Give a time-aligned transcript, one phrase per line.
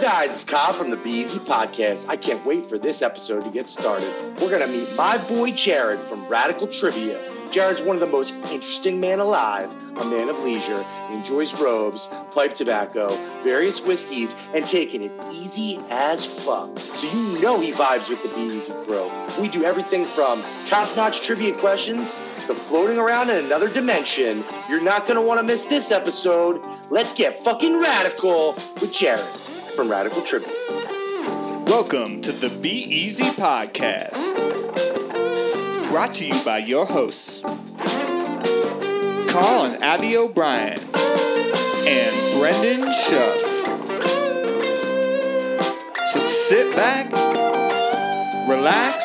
[0.00, 2.08] Guys, it's Kyle from the Easy Podcast.
[2.08, 4.08] I can't wait for this episode to get started.
[4.40, 7.20] We're going to meet my boy Jared from Radical Trivia.
[7.52, 12.54] Jared's one of the most interesting men alive, a man of leisure, enjoys robes, pipe
[12.54, 13.10] tobacco,
[13.44, 16.76] various whiskeys, and taking it easy as fuck.
[16.78, 19.08] So you know he vibes with the Easy crew.
[19.40, 22.14] We do everything from top-notch trivia questions
[22.46, 24.42] to floating around in another dimension.
[24.68, 26.66] You're not going to want to miss this episode.
[26.90, 29.20] Let's get fucking radical with Jared
[29.76, 30.52] from Radical Trivia.
[31.66, 34.18] Welcome to the Be Easy Podcast.
[35.90, 37.40] Brought to you by your hosts,
[39.30, 40.78] Carl and Abby O'Brien,
[41.86, 43.40] and Brendan Schuff.
[46.08, 47.10] So sit back,
[48.46, 49.04] relax,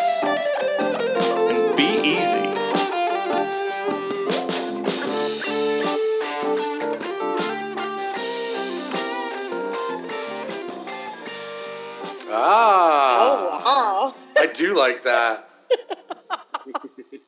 [14.77, 15.49] like that.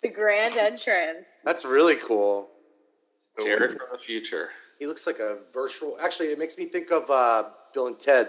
[0.00, 1.28] The grand entrance.
[1.44, 2.50] That's really cool.
[3.42, 4.50] Jared from the future.
[4.78, 5.96] He looks like a virtual.
[6.00, 8.28] Actually, it makes me think of uh, Bill and Ted.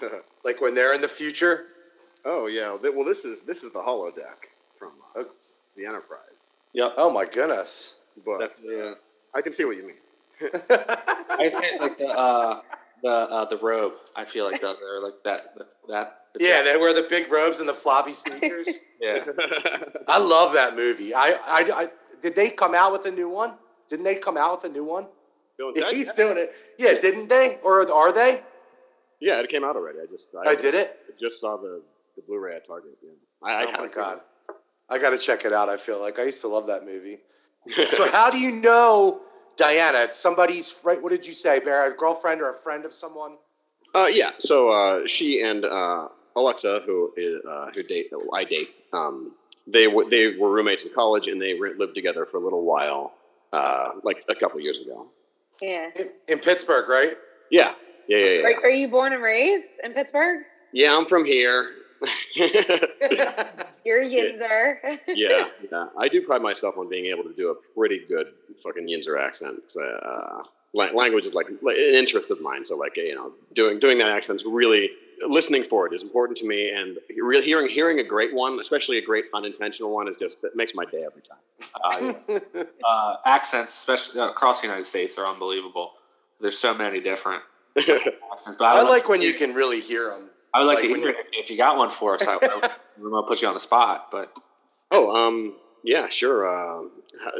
[0.44, 1.66] like when they're in the future.
[2.24, 2.76] Oh yeah.
[2.82, 5.22] Well, this is this is the holodeck from uh,
[5.76, 6.36] the Enterprise,
[6.72, 6.94] Yep.
[6.96, 7.96] Oh my goodness.
[8.24, 8.94] but Definitely, uh,
[9.34, 9.96] I can see what you mean.
[11.30, 12.60] I say like the uh,
[13.06, 13.94] the uh, the robe.
[14.14, 15.54] I feel like does or like that
[15.88, 16.20] that.
[16.38, 18.68] Yeah, they wear the big robes and the floppy sneakers.
[19.00, 19.24] yeah.
[20.08, 21.14] I love that movie.
[21.14, 21.86] I, I, I,
[22.22, 23.54] did they come out with a new one?
[23.88, 25.06] Didn't they come out with a new one?
[25.56, 26.50] Bill and Yeah, he's doing it.
[26.78, 27.56] Yeah, didn't they?
[27.64, 28.42] Or are they?
[29.18, 29.98] yeah, it came out already.
[30.00, 30.98] I just I did it.
[31.08, 31.80] I just saw the,
[32.16, 32.98] the Blu-ray at Target.
[33.02, 33.12] Yeah.
[33.42, 34.20] I, I Oh my haven't seen god,
[34.90, 35.70] I got to check it out.
[35.70, 37.16] I feel like I used to love that movie.
[37.88, 39.22] so how do you know
[39.56, 39.98] Diana?
[40.02, 41.02] It's somebody's right.
[41.02, 41.90] What did you say, Bear?
[41.92, 43.36] A girlfriend or a friend of someone?
[43.94, 44.30] Uh, yeah.
[44.38, 49.32] So uh, she and uh, Alexa, who is uh, who date I date, um,
[49.66, 52.64] they were they were roommates in college, and they re- lived together for a little
[52.64, 53.14] while,
[53.52, 55.06] uh, like a couple years ago.
[55.60, 55.90] Yeah.
[55.96, 57.16] In, in Pittsburgh, right?
[57.50, 57.72] Yeah.
[58.08, 58.42] Yeah, yeah, yeah.
[58.42, 60.44] Are, are you born and raised in Pittsburgh?
[60.72, 61.70] Yeah, I'm from here.
[63.84, 64.98] You're a Yinzer.
[65.08, 65.86] yeah, yeah.
[65.96, 68.28] I do pride myself on being able to do a pretty good
[68.62, 69.62] fucking Yinzer accent.
[69.76, 70.42] Uh,
[70.74, 72.64] language is like, like an interest of mine.
[72.64, 74.90] So like you know, doing doing that accent's really
[75.26, 78.98] listening for it is important to me, and really hearing hearing a great one, especially
[78.98, 81.38] a great unintentional one, is just it makes my day every time.
[81.82, 82.62] Uh, yeah.
[82.86, 85.92] uh, accents, especially uh, across the United States, are unbelievable.
[86.40, 87.42] There's so many different
[87.78, 88.56] accents.
[88.58, 90.30] But I, I like when you can really hear them.
[90.56, 92.26] I would like, like to hear you- it if you got one for us.
[92.26, 94.36] I, I, I'm gonna put you on the spot, but
[94.92, 96.48] Oh, um, yeah, sure.
[96.48, 96.90] Um,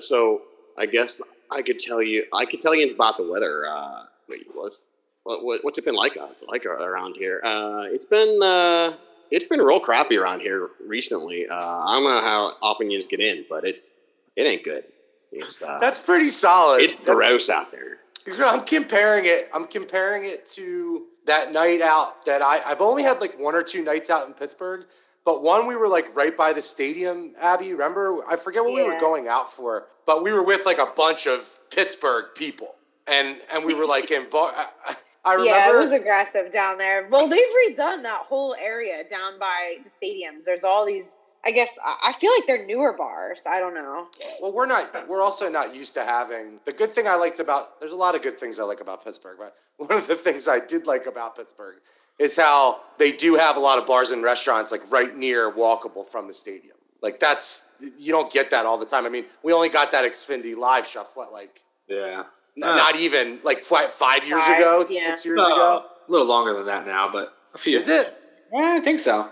[0.01, 0.43] so
[0.77, 3.67] I guess I could tell you, I could tell you about the weather.
[3.67, 4.83] Uh, wait, what's
[5.23, 7.41] what, what, what's it been like uh, like around here?
[7.45, 8.97] Uh, it's been uh,
[9.31, 11.47] it's been real crappy around here recently.
[11.49, 13.95] Uh, I don't know how opinions get in, but it's
[14.37, 14.85] it ain't good.
[15.33, 16.83] It's uh, That's pretty solid.
[16.83, 17.99] it's That's- gross out there.
[18.45, 19.49] I'm comparing it.
[19.55, 23.63] I'm comparing it to that night out that I, I've only had like one or
[23.63, 24.87] two nights out in Pittsburgh,
[25.25, 27.35] but one we were like right by the stadium.
[27.41, 28.23] Abby, remember?
[28.29, 31.27] I forget what we were going out for, but we were with like a bunch
[31.27, 32.77] of Pittsburgh people,
[33.07, 34.51] and and we were like in bar.
[34.55, 34.95] I,
[35.25, 35.51] I remember.
[35.51, 37.09] Yeah, it was aggressive down there.
[37.11, 40.45] Well, they've redone that whole area down by the stadiums.
[40.45, 41.17] There's all these.
[41.45, 43.45] I guess I I feel like they're newer bars.
[43.47, 44.07] I don't know.
[44.43, 45.09] Well, we're not.
[45.09, 46.59] We're also not used to having.
[46.65, 49.05] The good thing I liked about there's a lot of good things I like about
[49.05, 51.77] Pittsburgh, but one of the things I did like about Pittsburgh
[52.19, 56.05] is how they do have a lot of bars and restaurants like right near walkable
[56.05, 56.77] from the stadium.
[57.03, 57.69] Like that's
[57.99, 59.05] you don't get that all the time.
[59.07, 61.13] I mean, we only got that Xfinity live stuff.
[61.15, 62.25] What like yeah,
[62.57, 65.07] n- not even like five, five years Five, ago, yeah.
[65.07, 65.85] six years Uh, ago.
[66.09, 67.77] a little longer than that now, but a few.
[67.77, 68.13] Is it?
[68.53, 69.29] Yeah, I think so.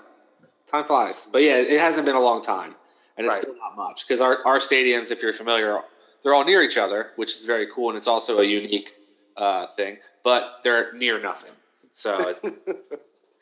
[0.74, 2.74] Time flies, but yeah, it hasn't been a long time,
[3.16, 3.42] and it's Right.
[3.42, 5.80] still not much because our, our stadiums, if you're familiar,
[6.24, 8.92] they're all near each other, which is very cool, and it's also a unique
[9.36, 9.98] uh, thing.
[10.24, 11.52] But they're near nothing,
[11.92, 12.56] so it,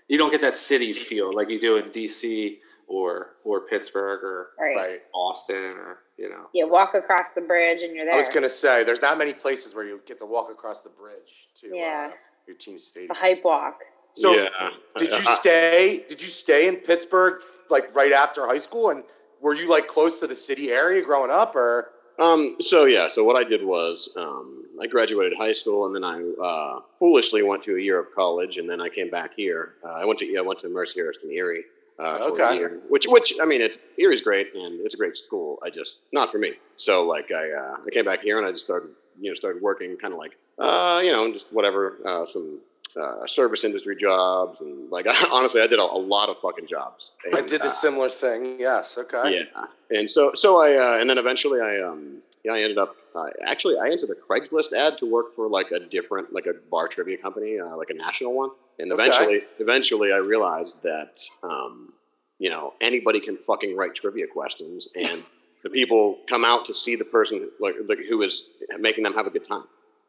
[0.09, 4.49] you don't get that city feel like you do in DC or or Pittsburgh or
[4.61, 4.77] Right.
[4.77, 4.99] Right.
[5.15, 6.49] Austin or you know.
[6.53, 8.13] Yeah, walk across the bridge and you're there.
[8.13, 10.91] I was gonna say there's not many places where you get to walk across the
[10.91, 12.11] bridge to Yeah.
[12.13, 12.17] uh,
[12.47, 13.09] your team's stadium.
[13.09, 13.79] the hype walk.
[14.15, 14.49] So yeah.
[14.97, 16.05] Did you stay?
[16.09, 18.91] Did you stay in Pittsburgh like right after high school?
[18.91, 19.05] And
[19.41, 23.25] were you like close to the city area growing up, or Um, so yeah, so
[23.25, 27.63] what I did was um, I graduated high school and then I uh, foolishly went
[27.65, 29.75] to a year of college and then I came back here.
[29.85, 31.65] Uh, I went to I went to Mercyhurst in Erie.
[31.99, 32.57] Uh, Okay.
[32.57, 35.59] year, which which I mean it's Erie's great and it's a great school.
[35.65, 36.53] I just not for me.
[36.77, 39.61] So like I uh, I came back here and I just started you know started
[39.63, 42.61] working kind of like uh, you know just whatever uh, some
[42.97, 47.13] uh, service industry jobs, and like honestly, I did a, a lot of fucking jobs.
[47.35, 48.59] I did the uh, similar thing.
[48.59, 48.99] Yes.
[48.99, 49.45] Okay.
[49.55, 49.67] yeah,
[49.99, 53.27] and so so I uh, and then eventually I um yeah I ended up uh,
[53.47, 56.89] actually I answered a Craigslist ad to work for like a different like a bar
[56.89, 59.05] trivia company uh, like a national one, and Okay.
[59.05, 61.93] eventually eventually I realized that um
[62.39, 65.23] you know anybody can fucking write trivia questions and
[65.63, 68.51] the people come out to see the person like, like who is
[68.81, 69.63] making them have a good time.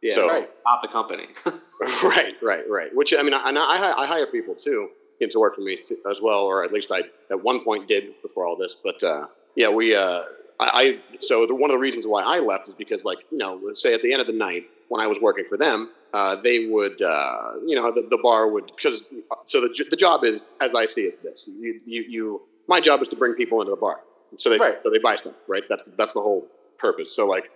[0.03, 0.47] Yeah, So- Right.
[0.65, 1.27] not the company.
[2.03, 2.95] right, right, right.
[2.95, 4.89] Which I mean, I, I, I hire people too
[5.31, 7.00] to work for me too, as well, or at least I
[7.31, 8.75] at one point did before all this.
[8.75, 9.95] But uh, yeah, we.
[9.95, 10.23] Uh,
[10.59, 13.38] I, I so the, one of the reasons why I left is because, like, you
[13.38, 15.91] know, let's say at the end of the night when I was working for them,
[16.13, 19.09] uh, they would, uh, you know, the, the bar would because
[19.45, 23.01] so the the job is as I see it, this you you, you my job
[23.01, 24.01] is to bring people into the bar,
[24.35, 24.75] so they Right.
[24.83, 25.63] so they buy stuff, right?
[25.69, 26.45] That's that's the whole
[26.77, 27.15] purpose.
[27.15, 27.49] So like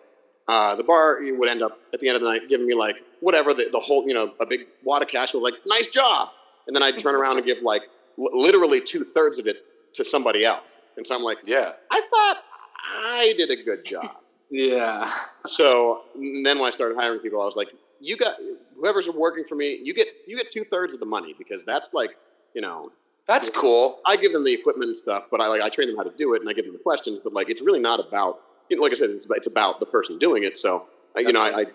[0.48, 2.96] uh, the bar would end up at the end of the night giving me like
[3.20, 6.30] whatever the, the whole you know a big wad of cash was like nice job
[6.68, 7.84] and then i'd turn around and give like
[8.20, 9.58] l- literally two-thirds of it
[9.94, 11.74] to somebody else and so i'm like Yeah.
[11.92, 12.44] i thought
[12.86, 14.18] i did a good job
[14.50, 15.06] yeah.
[15.46, 17.70] so then when i started hiring people i was like
[18.00, 18.36] you got
[18.80, 22.12] whoever's working for me you get you get two-thirds of the money because that's like
[22.54, 22.92] you know
[23.28, 24.00] That's cool.
[24.06, 26.16] I give them the equipment and stuff, but I like I train them how to
[26.16, 27.20] do it and I give them the questions.
[27.22, 29.80] But like, it's really not about you know, like I said, it's about, it's about
[29.80, 30.58] the person doing it.
[30.58, 30.86] So
[31.16, 31.66] you know, I, I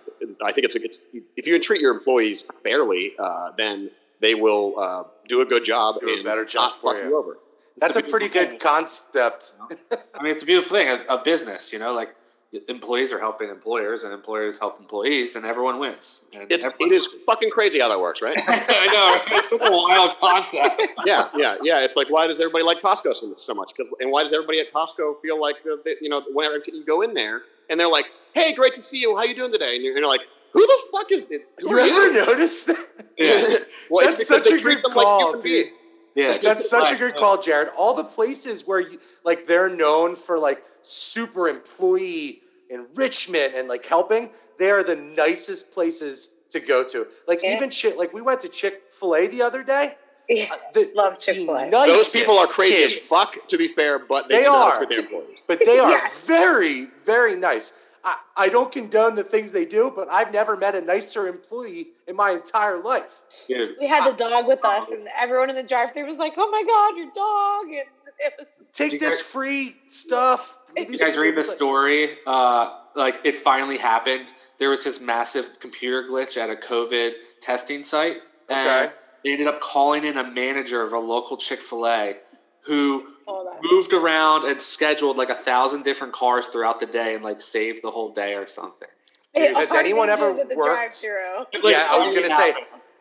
[0.45, 1.01] I think it's it's
[1.37, 3.91] if you treat your employees fairly, uh, then
[4.21, 7.09] they will uh, do a good job Do a better job not for fuck you.
[7.11, 7.39] you over.
[7.79, 9.55] That's a It's pretty beautiful good concept.
[9.91, 10.89] I mean, it's a beautiful thing.
[10.89, 12.15] A, a business, you know, like
[12.69, 16.27] employees are helping employers, and employers help employees, and everyone wins.
[16.35, 18.37] And It's everyone- it is fucking crazy how that works, right?
[18.47, 19.35] I know.
[19.35, 19.39] right?
[19.39, 20.83] It's such a wild concept.
[21.07, 21.81] yeah, yeah, yeah.
[21.85, 23.73] It's like why does everybody like Costco so, so much?
[23.77, 26.85] Because and why does everybody at Costco feel like uh, they, you know whenever you
[26.85, 29.17] go in there and they're like, "Hey, great to see you.
[29.17, 30.23] How you doing today?" And you're, and you're like,
[30.53, 31.41] "Who the fuck is this?
[31.65, 32.87] You ever notice that?
[33.19, 33.57] Yeah.
[33.91, 35.43] well, That's it's such a treat good them like call, dude.
[35.43, 35.69] beings.
[36.15, 36.37] Yeah.
[36.41, 37.69] That's such a good call, Jared.
[37.79, 43.85] All the places where you like they're known for like super employee enrichment and like
[43.85, 47.07] helping, they are the nicest places to go to.
[47.27, 47.57] Like Yeah.
[47.57, 49.97] even shit like we went to Chick-fil-A the other day.
[50.29, 50.49] Yeah.
[50.53, 51.71] Uh, the- Love Chick-fil-A.
[51.71, 54.81] Those nicest people are crazy kids, as fuck, to be fair, but they, They are.
[54.81, 55.45] for their employees.
[55.47, 56.25] But they are Yes.
[56.27, 57.73] very, very nice.
[58.05, 61.89] I, I don't condone the things they do, but I've never met a nicer employee
[62.09, 63.23] in my entire life.
[63.49, 66.51] Dude, We had the dog with us, and everyone in the drive-thru was like, "Oh
[66.51, 67.89] my god, your dog!" And
[68.19, 70.59] it was just, Take this guys- free stuff.
[70.77, 72.17] you guys read the story?
[72.27, 74.33] Uh, like it finally happened.
[74.59, 78.19] There was this massive computer glitch at a COVID testing site,
[78.49, 78.95] and Okay.
[79.25, 82.17] they ended up calling in a manager of a local Chick Fil A
[82.65, 83.07] who
[83.63, 87.83] moved around and scheduled like a thousand different cars throughout the day and like saved
[87.83, 88.89] the whole day or something.
[89.35, 90.53] Dude, Hey, has anyone ever worked-
[91.03, 91.47] drive-thru.
[91.71, 92.55] Yeah, I was gonna say,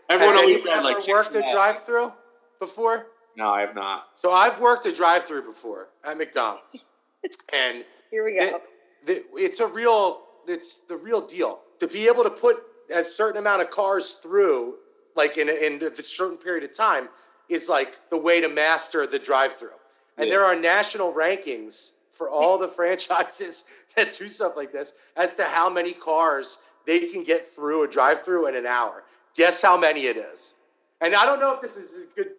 [0.10, 1.54] Everyone Has anyone said like ever worked a Chick-fil-A.
[1.54, 2.13] drive-through
[2.60, 3.08] before?
[3.38, 4.10] No, I have not.
[4.13, 6.86] So I've worked a drive-through before at McDonald's,
[7.54, 8.60] and Here we go.
[9.06, 12.58] the, the, it's a real, it's the real deal to be able to put
[12.96, 14.75] a certain amount of cars through,
[15.16, 17.08] like in a, in a certain period of time,
[17.51, 19.69] is like the way to master the drive-through.
[20.18, 20.31] And Yeah.
[20.36, 23.65] there are national rankings for all the franchises
[23.95, 27.88] that do stuff like this as to how many cars they can get through a
[27.88, 29.03] drive-through in an hour.
[29.36, 30.55] Guess how many it is?
[31.01, 32.31] And I don't know if this is a good.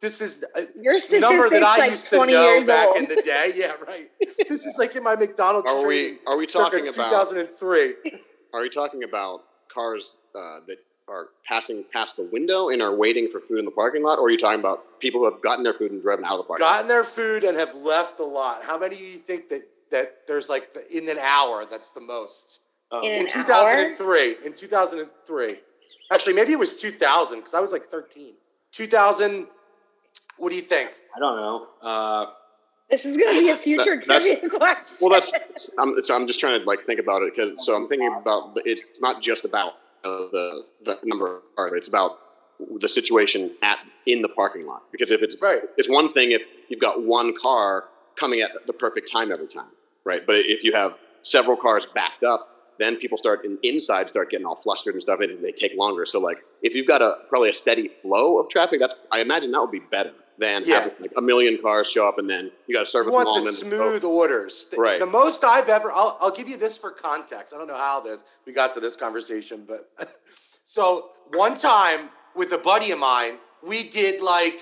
[0.00, 2.96] This is a Your number that I like used to 20 know back old.
[2.98, 3.50] in the day.
[3.56, 4.08] Yeah, right.
[4.20, 6.18] This is like in my McDonald's Are we- training.
[6.28, 7.94] are we circa talking about- 2003?
[8.52, 10.76] Are you talking about cars uh, that
[11.08, 14.26] are passing past the window and are waiting for food in the parking lot, or
[14.26, 16.44] are you talking about people who have gotten their food and driven out of the
[16.44, 16.72] parking lot?
[16.74, 18.62] Gotten their food and have left the lot.
[18.64, 21.64] How many do you think that that there's like the, in an hour?
[21.68, 22.60] That's the most.
[22.92, 24.36] Um, In In an 2003.
[24.44, 25.54] In 2003.
[26.10, 28.34] Actually, maybe it was 2000 because I was like 13.
[28.72, 29.46] 2000.
[30.38, 30.90] What do you think?
[31.14, 31.66] I don't know.
[31.82, 32.26] Uh,
[32.90, 34.96] This is going to be a future That- trivia question.
[35.00, 35.32] Well, that's
[35.78, 38.52] I'm, so I'm just trying to like think about it because so I'm thinking about
[38.64, 39.74] it's not just about
[40.08, 41.72] uh, the the number of cars.
[41.76, 42.18] It's about
[42.80, 45.62] the situation at in the parking lot because if it's Right.
[45.76, 47.84] it's one thing if you've got one car
[48.16, 49.70] coming at the perfect time every time,
[50.04, 50.26] right?
[50.26, 52.40] But if you have several cars backed up,
[52.78, 56.04] then people start in, inside start getting all flustered and stuff, and they take longer.
[56.04, 59.52] So like if you've got a probably a steady flow of traffic, that's I imagine
[59.52, 60.80] that would be better than Yeah.
[60.82, 63.24] having like a million cars show up and then you got to service You them
[63.24, 63.34] want all.
[63.34, 64.66] the and then- smooth orders.
[64.70, 64.98] The, Right.
[64.98, 67.52] the most I've ever, I'll, I'll give you this for context.
[67.52, 69.90] I don't know how this, we got to this conversation, but
[70.64, 74.58] so one time with a buddy of mine, we did like,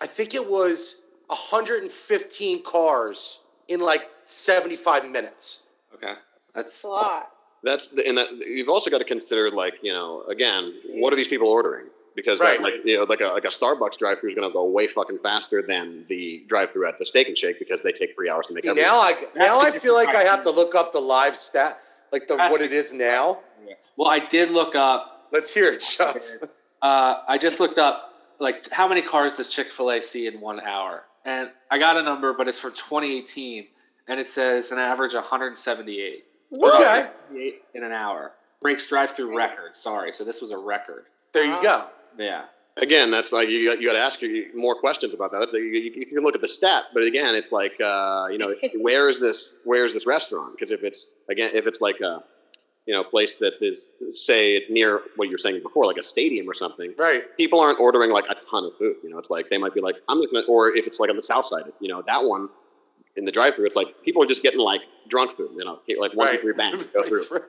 [0.00, 5.62] I think it was 115 cars in like 75 minutes.
[5.94, 6.14] okay,
[6.54, 7.32] that's It's a lot.
[7.62, 11.16] That's the, and that, you've also got to consider like you know again what are
[11.16, 12.56] these people ordering because Right.
[12.56, 14.64] that, like you know like a like a Starbucks drive through is going to go
[14.64, 18.14] way fucking faster than the drive through at the Steak and Shake because they take
[18.16, 18.90] three hours to make See, everything.
[18.90, 21.78] now I now I feel like I have to look up the live stat,
[22.12, 23.40] like the That's what it is now.
[23.96, 25.28] Well, I did look up.
[25.32, 26.16] Let's hear it, Chuck.
[26.82, 30.40] Uh, I just looked up like how many cars does Chick Fil A see in
[30.40, 33.66] one hour, and I got a number, but it's from 2018,
[34.08, 36.24] and it says an average 178.
[36.62, 37.06] Okay,
[37.74, 38.32] in an hour.
[38.60, 39.74] Breaks drive-through record.
[39.74, 41.06] Sorry, so this was a record.
[41.32, 41.88] there you go.
[42.18, 42.44] Yeah.
[42.78, 44.20] Again, that's like you got, you got to ask
[44.54, 45.38] more questions about that.
[45.40, 48.36] That's, you, you, you can look at the stat, but again, it's like uh, you
[48.36, 50.52] know where is this where is this restaurant?
[50.52, 52.22] Because if it's again if it's like a
[52.84, 56.02] you know place that is say it's near what you were saying before, like a
[56.02, 57.24] stadium or something, Right.
[57.38, 58.96] people aren't ordering like a ton of food.
[59.02, 61.08] You know, it's like they might be like, I'm just gonna, or if it's like
[61.08, 62.50] on the south side, you know, that one
[63.16, 65.50] in the drive-through, it's like people are just getting like drunk food.
[65.56, 66.40] You know, like one, two, right.
[66.42, 67.40] three, bang, go through.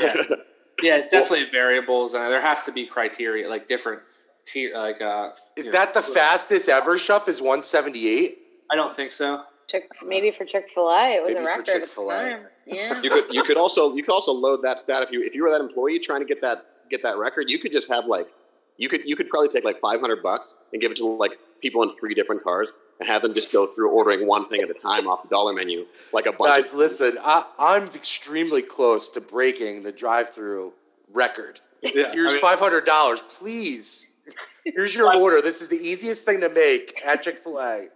[0.00, 0.14] Yeah.
[0.82, 4.00] Yeah, it's definitely variables, and there has to be criteria, like different
[4.46, 5.00] tier, like.
[5.00, 6.98] Uh, Is you know, that the fastest ever?
[6.98, 8.38] Shuff is one seventy eight.
[8.70, 9.42] I don't think so.
[9.68, 11.68] Chick, maybe for Chick Fil A, it was Maybe a for record.
[11.68, 12.30] at the Chick-fil-A.
[12.30, 12.46] time.
[12.66, 13.00] Yeah.
[13.00, 15.42] you could you could also you could also load that stat if you if you
[15.44, 16.58] were that employee trying to get that
[16.90, 18.28] get that record, you could just have like
[18.76, 21.38] you could you could probably take like five hundred bucks and give it to like
[21.60, 24.70] people in three different cars and have them just go through ordering one thing at
[24.70, 27.84] a time off the dollar menu, like a bunch of Guys, of listen, I, I'm
[27.88, 30.72] extremely close to breaking the drive through
[31.12, 31.60] record.
[31.82, 34.14] Yeah, Here's I mean- five hundred dollars, please.
[34.64, 35.42] Here's your order.
[35.42, 37.88] This is the easiest thing to make at Chick Fil A.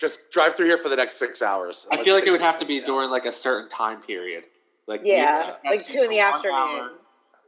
[0.00, 1.86] Just drive through here for the next six hours.
[1.92, 4.46] I feel like it would have to be during like a certain time period,
[4.86, 6.54] like Yeah, like two in the afternoon.
[6.56, 6.90] hour,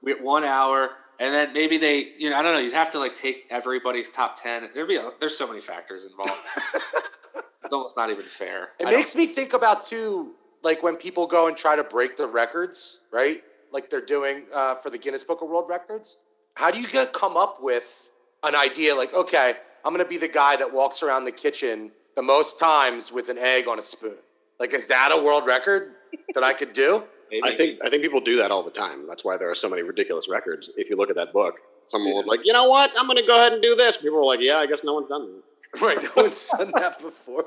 [0.03, 2.61] we one hour, and then maybe they, you know, I don't know.
[2.61, 4.69] You'd have to like take everybody's top ten.
[4.75, 6.33] There'd be a, there's so many factors involved.
[7.65, 8.71] it's almost not even fair.
[8.79, 12.17] It I makes me think about too, like when people go and try to break
[12.17, 13.43] the records, right?
[13.73, 16.19] Like they're doing uh, for the Guinness Book of World Records.
[16.55, 18.11] How do you get come up with
[18.45, 19.55] an idea like, okay,
[19.85, 23.39] I'm gonna be the guy that walks around the kitchen the most times with an
[23.39, 24.17] egg on a spoon?
[24.61, 25.95] Like, is that a world record
[26.35, 27.05] that I could do?
[27.41, 27.55] Maybe.
[27.55, 29.07] I think I think people do that all the time.
[29.07, 30.71] That's why there are so many ridiculous records.
[30.77, 31.57] If you look at that book,
[31.89, 33.97] someone was like, you know what, I'm going to go ahead and do this.
[33.97, 35.43] People were like, yeah, I guess no one's done that.
[35.83, 37.47] Right, no one's done that before.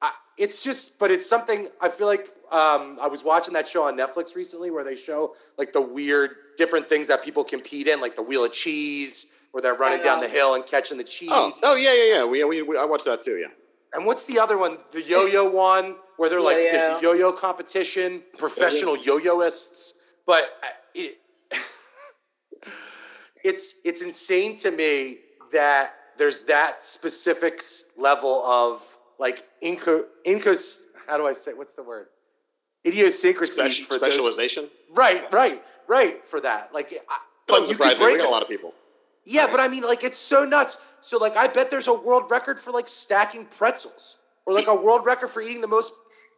[0.00, 3.82] I, it's just, but it's something I feel like um, I was watching that show
[3.82, 8.00] on Netflix recently where they show like the weird different things that people compete in,
[8.00, 11.28] like the wheel of cheese, where they're running down the hill and catching the cheese.
[11.30, 12.24] Oh, oh yeah, yeah, yeah.
[12.24, 13.36] We, we, we I watched that too.
[13.36, 13.48] Yeah.
[13.92, 14.78] And what's the other one?
[14.92, 16.70] The yo-yo one, where they're like Yo-yo.
[16.72, 19.98] this yo-yo competition, professional yo-yoists.
[20.26, 21.18] But uh, it,
[23.44, 25.18] it's it's insane to me
[25.52, 27.60] that there's that specific
[27.96, 28.84] level of
[29.18, 30.86] like inco, incos.
[31.08, 31.52] How do I say?
[31.54, 32.06] What's the word?
[32.86, 34.68] Idiosyncrasies Speci- for those- specialization.
[34.94, 36.24] Right, right, right.
[36.24, 38.26] For that, like, I, But but you could break it.
[38.26, 38.74] a lot of people.
[39.26, 40.78] Yeah, but I mean, like, it's so nuts.
[41.00, 44.16] So, like, I bet there's a world record for like stacking pretzels,
[44.46, 45.94] or like a world record for eating the most.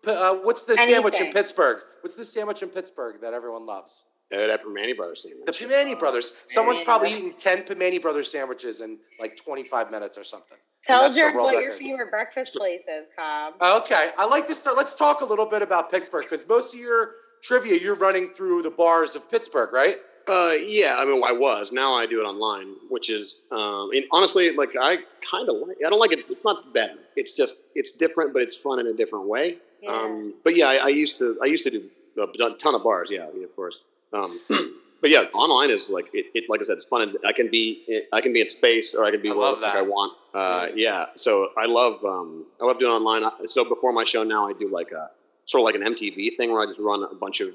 [0.06, 1.82] Uh, what's the sandwich in Pittsburgh?
[2.00, 4.04] What's the sandwich in Pittsburgh that everyone loves?
[4.32, 5.44] Yeah, that Primanti Brothers sandwich.
[5.46, 6.32] The Primanti Brothers.
[6.48, 6.86] Someone's Yeah.
[6.86, 10.58] probably eaten ten Primanti Brothers sandwiches in like 25 minutes or something.
[10.84, 13.54] Tell that's the Jared world what your favorite breakfast place is, Cobb.
[13.62, 14.76] Okay, I like to start.
[14.76, 18.62] Let's talk a little bit about Pittsburgh because most of your trivia you're running through
[18.62, 19.98] the bars of Pittsburgh, right?
[20.28, 21.72] Uh, yeah, I mean, I was.
[21.72, 24.98] Now I do it online, which is, um, and honestly, like I
[25.28, 25.78] kind of like.
[25.84, 26.24] I don't like it.
[26.28, 26.98] It's not bad.
[27.16, 29.58] It's just it's different, but it's fun in a different way.
[29.82, 29.90] Yeah.
[29.90, 31.38] Um, but yeah, I, I used to.
[31.42, 33.08] I used to do a ton of bars.
[33.10, 33.80] Yeah, of course.
[34.12, 34.38] Um,
[35.00, 36.44] but yeah, online is like it, it.
[36.48, 37.02] Like I said, it's fun.
[37.02, 38.04] and I can be.
[38.12, 39.78] I can be in space, or I can be I where love the fuck that.
[39.80, 40.12] I want.
[40.34, 41.06] Uh, yeah.
[41.16, 42.04] So I love.
[42.04, 43.28] Um, I love doing online.
[43.44, 45.10] So before my show now, I do like a
[45.46, 47.48] sort of like an MTV thing where I just run a bunch of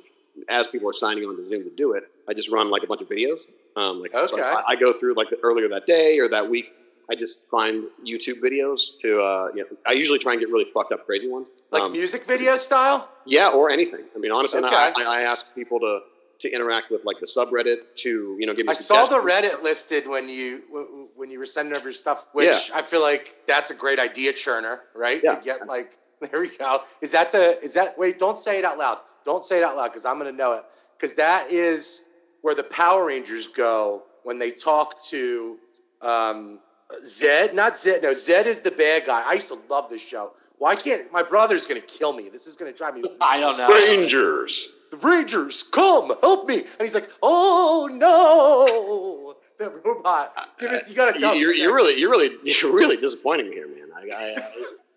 [0.50, 2.88] as people are signing on to Zoom to do it, I just run like a
[2.88, 3.42] bunch of videos.
[3.76, 4.42] Um, like so Okay.
[4.42, 6.72] I, I go through like the, earlier that day or that week.
[7.10, 9.22] I just find YouTube videos to.
[9.22, 11.50] Uh, you know, I usually try and get really fucked up, crazy ones.
[11.72, 13.10] Like Um, music video style.
[13.26, 14.04] yeah, or anything.
[14.16, 16.00] I mean, honestly, and I, I, I ask people to
[16.40, 18.72] to interact with like the subreddit to you know give me.
[18.72, 19.16] I saw the.
[19.16, 22.76] Reddit listed when you when you were sending over your stuff, which Yeah.
[22.78, 25.22] I feel like that's a great idea churner, right?
[25.24, 25.36] Yeah.
[25.36, 26.82] To get like there we go.
[27.02, 28.20] Is that the is that wait?
[28.20, 29.00] Don't say it out loud.
[29.28, 30.64] Don't say it out loud because I'm gonna know it.
[30.96, 32.06] Because that is
[32.44, 35.58] where the Power Rangers go when they talk to
[36.02, 36.60] um,
[37.06, 37.54] Zedd.
[37.54, 38.04] Not Zedd.
[38.04, 39.22] No, Zedd is the bad guy.
[39.26, 40.32] I used to love this show.
[40.60, 42.30] Why can't my brother's gonna kill me?
[42.30, 43.04] This is gonna drive me.
[43.22, 43.68] I don't know.
[43.70, 44.70] Rangers.
[44.92, 46.60] The Rangers, come help me!
[46.60, 50.32] And he's like, "Oh no!" The robot.
[50.60, 51.60] Give it, you gotta tell You're, me.
[51.60, 53.90] you're really, you're really, you're really disappointing me here, man.
[53.94, 54.40] I, I, uh,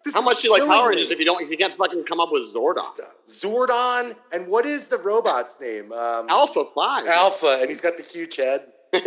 [0.05, 0.97] This how is much do you like killing Power me.
[0.97, 2.83] Rangers if you don't, if you can't fucking come up with Zordon?
[3.29, 5.93] Zordon, and what is the robot's name?
[5.93, 7.07] Um, Alpha Five.
[7.07, 8.73] Alpha, and he's got the huge head.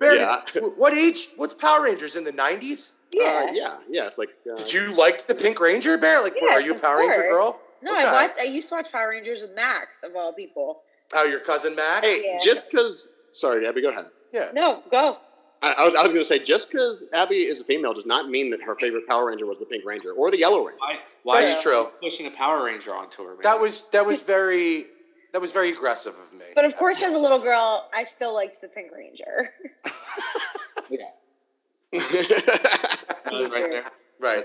[0.00, 0.42] Bear, Yeah.
[0.76, 1.28] what age?
[1.36, 2.94] What's Power Rangers in the '90s?
[3.12, 3.46] Yeah.
[3.48, 4.06] Uh, yeah, yeah.
[4.06, 4.28] It's like.
[4.50, 6.22] Uh, Did you like the Pink Ranger, Bear?
[6.22, 7.58] Like, Yes, are you a of Power Ranger girl?
[7.82, 8.04] No, Okay.
[8.04, 8.38] I watched.
[8.40, 10.82] I used to watch Power Rangers with Max of all people.
[11.14, 12.00] Oh, your cousin Max?
[12.06, 12.38] Hey, Yeah.
[12.42, 13.12] just because.
[13.32, 14.06] Sorry, Abby, go ahead.
[14.32, 14.50] Yeah.
[14.52, 15.18] No, go.
[15.62, 18.06] I, I was, I was going to say, just because Abby is a female does
[18.06, 20.78] not mean that her favorite Power Ranger was the Pink Ranger or the Yellow Ranger.
[20.78, 20.98] Why?
[21.24, 21.88] Why That's true.
[22.00, 23.30] pushing a Power Ranger onto her?
[23.30, 23.40] Man?
[23.42, 24.86] That was that was very
[25.32, 26.44] that was very aggressive of me.
[26.54, 29.50] But of course, as a little girl, I still liked the Pink Ranger.
[30.90, 30.98] yeah.
[33.48, 33.84] right there.
[34.20, 34.44] right.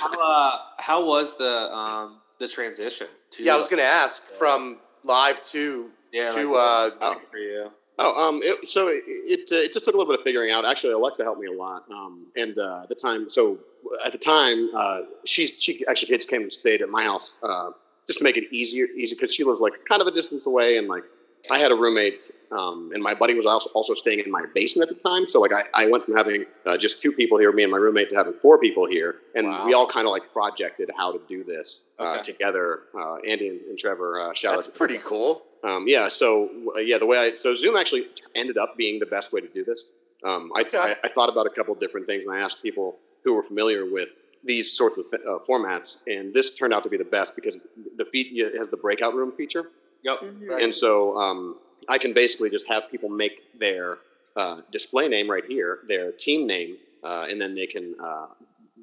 [0.00, 3.06] How, uh, how was the um, the transition?
[3.32, 7.30] To Yeah, I was going to ask from live to yeah, to, like, uh, like
[7.30, 7.70] for you.
[7.98, 10.50] Oh, um, it, so it it, uh, it just took a little bit of figuring
[10.50, 10.64] out.
[10.66, 11.84] Actually, Alexa helped me a lot.
[11.90, 13.58] Um, and uh, at the time, so
[14.04, 17.70] at the time, uh, she's she actually kids came and stayed at my house uh,
[18.06, 20.76] just to make it easier, easy because she lives like kind of a distance away,
[20.76, 21.04] and like
[21.50, 24.90] I had a roommate, um, and my buddy was also also staying in my basement
[24.90, 25.26] at the time.
[25.26, 27.78] So like I, I went from having uh, just two people here, me and my
[27.78, 29.64] roommate, to having four people here, and Wow.
[29.64, 32.32] we all kind of like projected how to do this uh, Okay.
[32.32, 32.80] together.
[32.94, 35.45] Uh, Andy and, and Trevor, uh, shout That's out to pretty cool.
[35.64, 36.08] Um, yeah.
[36.08, 39.40] So uh, yeah, the way I so Zoom actually ended up being the best way
[39.40, 39.90] to do this.
[40.24, 40.78] Um, I, Okay.
[40.78, 43.42] I, I thought about a couple of different things, and I asked people who were
[43.42, 44.08] familiar with
[44.44, 47.58] these sorts of uh, formats, and this turned out to be the best because
[47.96, 49.70] the feed has the breakout room feature,
[50.02, 50.18] Yep.
[50.48, 50.62] Right.
[50.62, 51.56] and so um,
[51.88, 53.98] I can basically just have people make their
[54.36, 57.94] uh, display name right here, their team name, uh, and then they can.
[58.02, 58.26] Uh,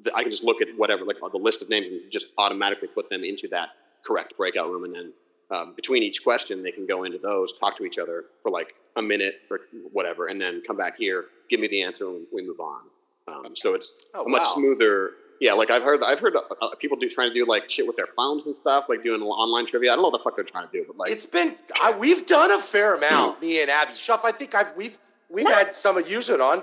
[0.04, 2.88] th- I can just look at whatever, like the list of names, and just automatically
[2.88, 3.70] put them into that
[4.04, 5.12] correct breakout room, and then
[5.50, 8.74] um, between each question, they can go into those, talk to each other for like
[8.96, 9.60] a minute or
[9.92, 12.80] whatever, and then come back here, give me the answer, and we move on.
[13.26, 14.52] Um, so it's Oh, a much wow.
[14.54, 15.10] smoother.
[15.40, 17.86] Yeah, like I've heard, I've heard uh, uh, people do trying to do like shit
[17.86, 19.92] with their phones and stuff, like doing online trivia.
[19.92, 21.96] I don't know what the fuck they're trying to do, but like It's been I,
[21.98, 24.24] we've done a fair amount, me and Abby Shuff.
[24.24, 24.96] I think I've we've
[25.28, 26.62] we've had some of use it on,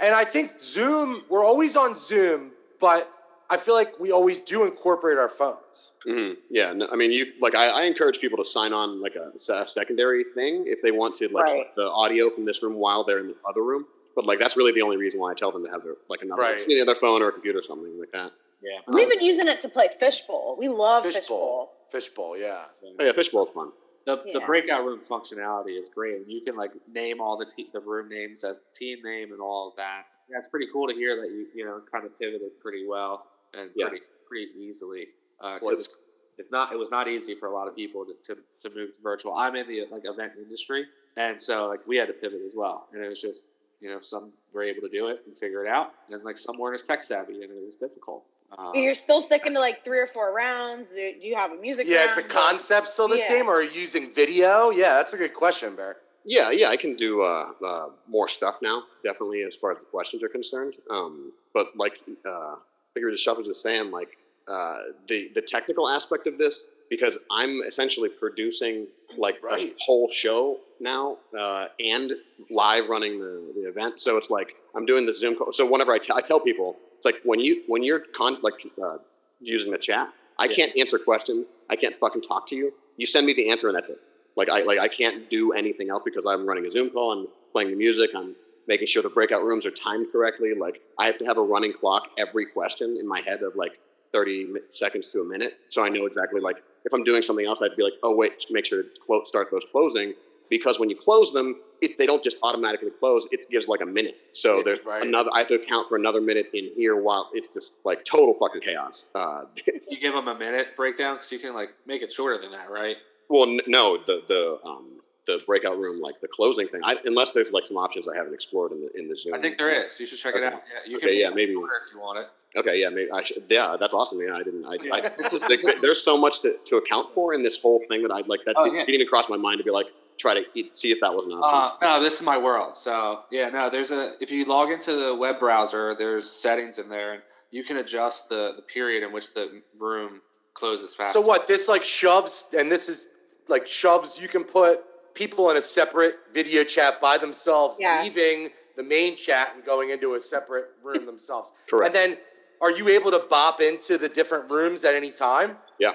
[0.00, 1.22] and I think Zoom.
[1.28, 3.08] We're always on Zoom, but
[3.50, 5.92] I feel like we always do incorporate our phones.
[6.06, 9.14] hmm Yeah, no, I mean, you like I, I encourage people to sign on like
[9.14, 11.74] a secondary thing if they want to like Right.
[11.76, 13.86] the audio from this room while they're in the other room.
[14.14, 16.20] But like that's really the only reason why I tell them to have their like
[16.22, 16.68] another Right.
[16.68, 18.32] either their phone or a computer or something like that.
[18.62, 18.80] Yeah.
[18.88, 20.56] We've been using it to play fishbowl.
[20.58, 22.36] We love Fishbowl, fishbowl.
[22.36, 22.64] fishbowl, yeah.
[23.00, 23.70] Oh yeah, fishbowl's fun.
[24.06, 26.26] The, the breakout room functionality is great.
[26.26, 29.68] You can like name all the te- the room names as team name and all
[29.68, 30.04] of that.
[30.30, 33.26] Yeah, it's pretty cool to hear that you you know kind of pivoted pretty well
[33.54, 33.88] and Yeah.
[33.88, 35.08] pretty pretty easily.
[35.40, 35.96] Uh, Was- 'cause it's,
[36.38, 38.92] it's not it was not easy for a lot of people to, to, to move
[38.92, 39.34] to virtual.
[39.34, 42.88] I'm in the like event industry, and so like we had to pivot as well.
[42.92, 43.46] And it was just
[43.80, 46.58] you know some were able to do it and figure it out, and like some
[46.58, 48.24] weren't as tech savvy, and it was difficult.
[48.56, 50.90] Um, You're still sticking to like three or four rounds.
[50.90, 51.86] Do, do you have a music?
[51.86, 53.28] Yeah, is the concept still the Yeah.
[53.28, 54.70] same, or are you using video?
[54.70, 55.98] Yeah, that's a good question, Bear.
[56.24, 58.84] Yeah, yeah, I can do uh, uh, more stuff now.
[59.04, 60.74] Definitely, as far as the questions are concerned.
[60.90, 62.56] Um, but like, uh,
[62.94, 64.08] figure the stuff was just saying, like
[64.50, 69.70] uh, the the technical aspect of this, because I'm essentially producing like Right.
[69.70, 72.12] a whole show now uh, and
[72.50, 74.00] live running the, the event.
[74.00, 75.52] So it's like I'm doing the Zoom call.
[75.52, 78.54] So whenever I, t- I tell people, it's like when you when you're con- like
[78.82, 78.96] uh,
[79.40, 80.52] using the chat, I Yeah.
[80.54, 81.50] can't answer questions.
[81.70, 82.72] I can't fucking talk to you.
[82.96, 83.98] You send me the answer and that's it.
[84.36, 87.12] Like I like I can't do anything else because I'm running a Zoom call.
[87.12, 88.10] I'm playing the music.
[88.14, 88.34] I'm
[88.68, 90.52] making sure the breakout rooms are timed correctly.
[90.54, 93.80] Like I have to have a running clock every question in my head of like
[94.12, 97.60] 30 seconds to a minute, so I know exactly like if I'm doing something else,
[97.62, 100.14] I'd be like, oh wait, make sure to clo- start those closing
[100.48, 103.28] because when you close them, it, they don't just automatically close.
[103.30, 104.16] It gives like a minute.
[104.32, 105.06] So there's right.
[105.06, 105.30] another.
[105.34, 108.62] I have to account for another minute in here while it's just like total fucking
[108.62, 109.06] chaos.
[109.14, 109.42] Uh,
[109.88, 112.70] you give them a minute breakdown because you can like make it shorter than that,
[112.70, 112.96] right?
[113.28, 114.97] Well, n- no, the the um,
[115.28, 116.80] the breakout room, like the closing thing.
[116.82, 119.34] I, unless there's like some options I haven't explored in the in the Zoom.
[119.34, 120.00] I think there is.
[120.00, 120.54] You should check it out.
[120.54, 121.52] Yeah, you Okay, can make yeah, maybe.
[121.52, 122.28] if you want it.
[122.56, 123.44] Okay, yeah, maybe I should.
[123.48, 124.18] Yeah, that's awesome.
[124.20, 124.64] Yeah, I didn't.
[124.64, 125.46] I, I this is
[125.82, 128.54] there's so much to, to account for in this whole thing that I'd like that
[128.56, 128.84] Oh, didn't yeah.
[128.86, 129.86] didn't even cross my mind to be like
[130.18, 131.78] try to eat, see if that was an option.
[131.88, 132.74] Uh, no, this is my world.
[132.76, 136.88] So yeah, no, there's a if you log into the web browser, there's settings in
[136.88, 140.22] there, and you can adjust the the period in which the room
[140.54, 141.12] closes fast.
[141.12, 141.46] So what?
[141.46, 143.08] This like shoves, and this is
[143.46, 144.20] like shoves.
[144.20, 144.80] You can put
[145.18, 148.02] people in a separate video chat by themselves, Yeah.
[148.02, 151.52] leaving the main chat and going into a separate room themselves.
[151.68, 151.86] Correct.
[151.86, 152.18] And then,
[152.60, 155.56] are you able to bop into the different rooms at any time?
[155.78, 155.92] Yeah.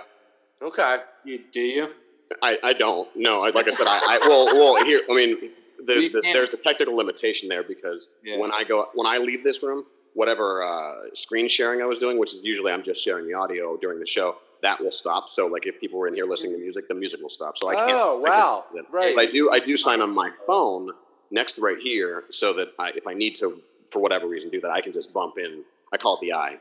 [0.62, 0.98] Okay.
[1.26, 1.94] You, do you?
[2.42, 3.08] I, I don't.
[3.16, 5.02] No, I, like I said, I, I well, well, here.
[5.10, 5.52] I mean,
[5.86, 8.38] the, the, there's a technical limitation there because Yeah.
[8.38, 9.84] when I go when I leave this room,
[10.14, 13.78] whatever uh, screen sharing I was doing, which is usually I'm just sharing the audio
[13.78, 15.30] during the show, that will stop.
[15.30, 17.58] So like if people were in here listening to music, the music will stop.
[17.58, 17.92] So I can't.
[17.92, 18.84] Oh, I can't wow.
[18.92, 19.16] Right.
[19.16, 20.92] But I do I do sign on my phone
[21.30, 24.60] next to right here so that I, if I need to for whatever reason do
[24.62, 25.64] that, I can just bump in.
[25.94, 26.58] I call it the eye.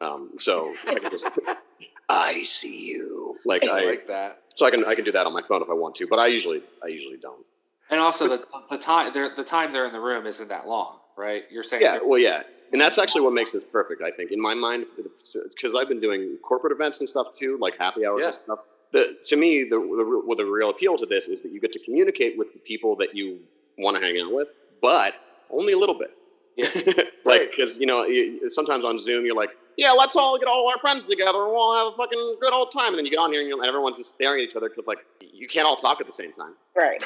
[0.00, 1.28] Um, so I can just
[2.08, 4.42] I see you like I I like that.
[4.54, 6.18] so I can I can do that on my phone if I want to, but
[6.18, 7.44] I usually I usually don't.
[7.90, 10.98] And also the, the time they're the time they're in the room isn't that long,
[11.16, 11.44] right?
[11.50, 14.02] You're saying Yeah, well, yeah, and that's actually what makes this perfect.
[14.02, 17.78] I think in my mind, because I've been doing corporate events and stuff too, like
[17.78, 18.26] happy hours Yeah.
[18.26, 18.58] and stuff.
[18.92, 21.60] The, to me, the, the real- well, the real appeal to this is that you
[21.60, 23.40] get to communicate with the people that you
[23.78, 24.48] want to hang out with,
[24.82, 25.14] but
[25.50, 26.10] only a little bit.
[26.56, 26.66] Yeah.
[26.84, 27.48] like Right.
[27.50, 30.78] because you know you, sometimes on Zoom you're like, yeah, let's all get all our
[30.80, 33.18] friends together and we'll all have a fucking good old time, and then you get
[33.20, 34.98] on here and, you're, and everyone's just staring at each other because like
[35.32, 36.52] you can't all talk at the same time.
[36.76, 37.02] Right.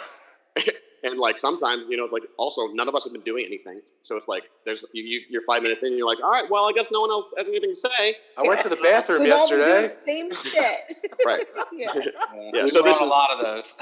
[1.06, 3.80] And like sometimes, you know, like also none of us have been doing anything.
[4.02, 6.44] So it's like there's you, you you're five minutes in and you're like, all right,
[6.50, 8.16] well, I guess no one else has anything to say.
[8.36, 9.96] I went to the bathroom We've all been doing yesterday.
[10.04, 10.96] the Same shit.
[11.26, 11.46] Right.
[11.72, 11.92] yeah.
[12.52, 13.74] Yeah, we so brought this a lot of those.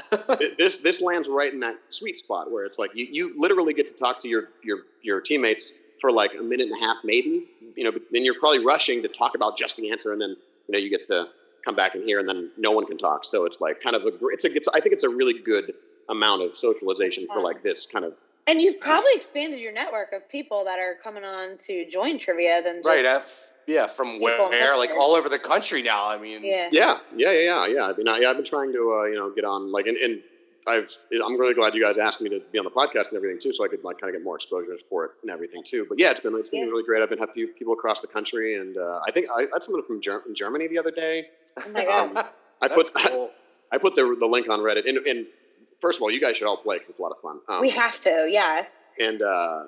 [0.58, 3.88] This this lands right in that sweet spot where it's like you, you literally get
[3.88, 7.46] to talk to your your your teammates for like a minute and a half, maybe.
[7.76, 10.30] You know, but then you're probably rushing to talk about just the answer, and then
[10.68, 11.28] you know you get to
[11.64, 13.24] come back in here, and then no one can talk.
[13.24, 15.38] So it's like kind of a gr- it's a it's, I think it's a really
[15.40, 15.74] good
[16.08, 18.14] amount of socialization for like this kind of
[18.46, 22.62] And you've probably expanded your network of people that are coming on to join trivia
[22.62, 23.04] than just, Right.
[23.06, 23.32] I've,
[23.66, 26.08] yeah, from where, in like all over the country now.
[26.08, 26.68] I mean, yeah.
[26.70, 27.82] Yeah, yeah, yeah, yeah, yeah.
[27.92, 30.20] I mean, I, I've been trying to, uh, you know, get on like, and, and
[30.66, 33.38] I've, I'm really glad you guys asked me to be on the podcast and everything
[33.40, 35.84] too, so I could like kind of get more exposure for it and everything too.
[35.88, 36.66] But yeah, it's been it's been Yeah.
[36.66, 37.02] really great.
[37.02, 40.00] I've been having people across the country, and uh, I think I had someone from
[40.00, 41.26] Ger- Germany the other day.
[41.58, 42.16] Oh my god.
[42.16, 42.24] Um,
[42.62, 43.30] I put that's cool.
[43.72, 45.26] I put the the link on Reddit, and, and
[45.84, 47.40] first of all, you guys should all play because it's a lot of fun.
[47.46, 48.84] Um, we have to, yes.
[48.98, 49.64] and uh,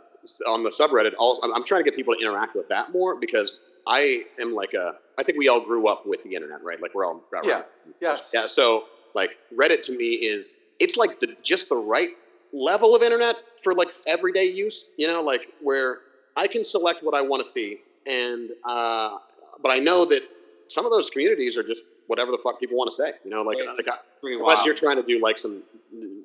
[0.48, 3.16] on the subreddit, also, I'm, I'm trying to get people to interact with that more
[3.20, 4.94] because I am like a.
[5.18, 6.80] I think we all grew up with the internet, right?
[6.80, 7.62] Like we're all Yeah.
[8.00, 8.30] Yes.
[8.32, 8.46] yeah.
[8.46, 12.10] So like Reddit to me is it's like the just the right
[12.52, 14.88] level of internet for like everyday use.
[14.96, 15.98] You know, like where
[16.34, 19.18] I can select what I want to see, and uh,
[19.62, 20.22] but I know that
[20.68, 23.12] some of those communities are just whatever the fuck people want to say.
[23.24, 23.98] You know, like, like I-
[24.40, 25.62] unless you're trying to do like some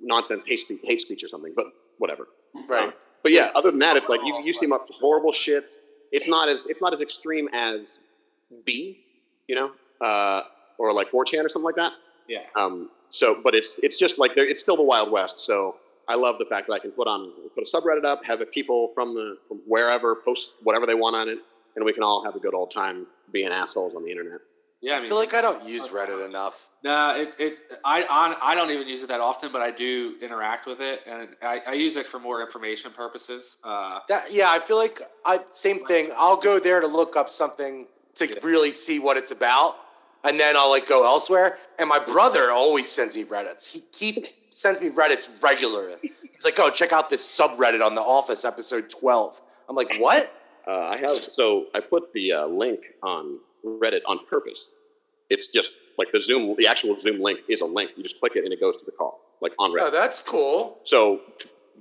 [0.04, 1.65] nonsense hate speech, hate speech or something, but
[1.98, 2.28] whatever.
[2.67, 2.91] Right.
[3.24, 5.72] But yeah, other than that, it's like you, you seem up to horrible shit.
[6.12, 8.00] It's not as it's not as extreme as
[8.65, 9.00] B,
[9.48, 9.72] you know,
[10.06, 10.41] uh,
[10.78, 11.94] or like 4chan or something like that.
[12.28, 12.44] yeah.
[12.56, 15.39] Um, so, but it's it's just like it's still the Wild West.
[15.39, 15.76] So
[16.08, 18.91] I love the fact that I can put on put a subreddit up, have people
[18.96, 21.39] from the from wherever post whatever they want on it,
[21.76, 24.39] and we can all have a good old time being assholes on the internet.
[24.82, 26.70] Yeah, I I mean, feel like I don't use Reddit enough.
[26.84, 30.15] No, it's it's I on I don't even use it that often, but I do
[30.22, 33.58] interact with it, and I, I use it for more information purposes.
[33.63, 36.10] Uh, That, yeah, I feel like I same thing.
[36.17, 38.36] I'll go there to look up something to Yeah.
[38.44, 39.76] really see what it's about,
[40.24, 41.60] and then I'll like go elsewhere.
[41.78, 43.72] And my brother always sends me Reddits.
[43.72, 46.12] He Keith sends me Reddits regularly.
[46.32, 49.39] He's like, "Oh, check out this subreddit on The Office, episode 12.
[49.70, 50.34] I'm like, "What?"
[50.67, 54.69] Uh, I have so I put the uh, link on Reddit on purpose.
[55.30, 57.91] It's just like the Zoom, the actual Zoom link is a link.
[57.95, 59.84] You just click it and it goes to the call, like on Reddit.
[59.88, 60.80] Oh, that's cool.
[60.84, 61.21] So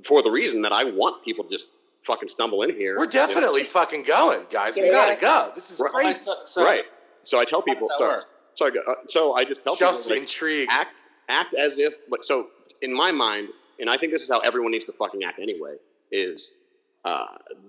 [0.05, 1.69] for the reason that I want people to just
[2.05, 2.97] fucking stumble in here.
[2.97, 4.77] We're definitely fucking going, guys.
[4.77, 4.93] We Yeah.
[4.93, 5.53] gotta go.
[5.55, 5.93] This is Right.
[5.93, 6.25] crazy.
[6.25, 6.85] so, so- right.
[7.23, 7.89] So I tell people.
[7.99, 10.71] Sorry, that So, I, uh, so I just tell Just people like, intrigued.
[10.71, 10.93] act
[11.29, 11.93] act as if.
[12.09, 12.49] Like, so
[12.83, 15.77] in my mind, and I think this is how everyone needs to fucking act anyway.
[16.11, 16.55] Is
[17.05, 17.27] uh,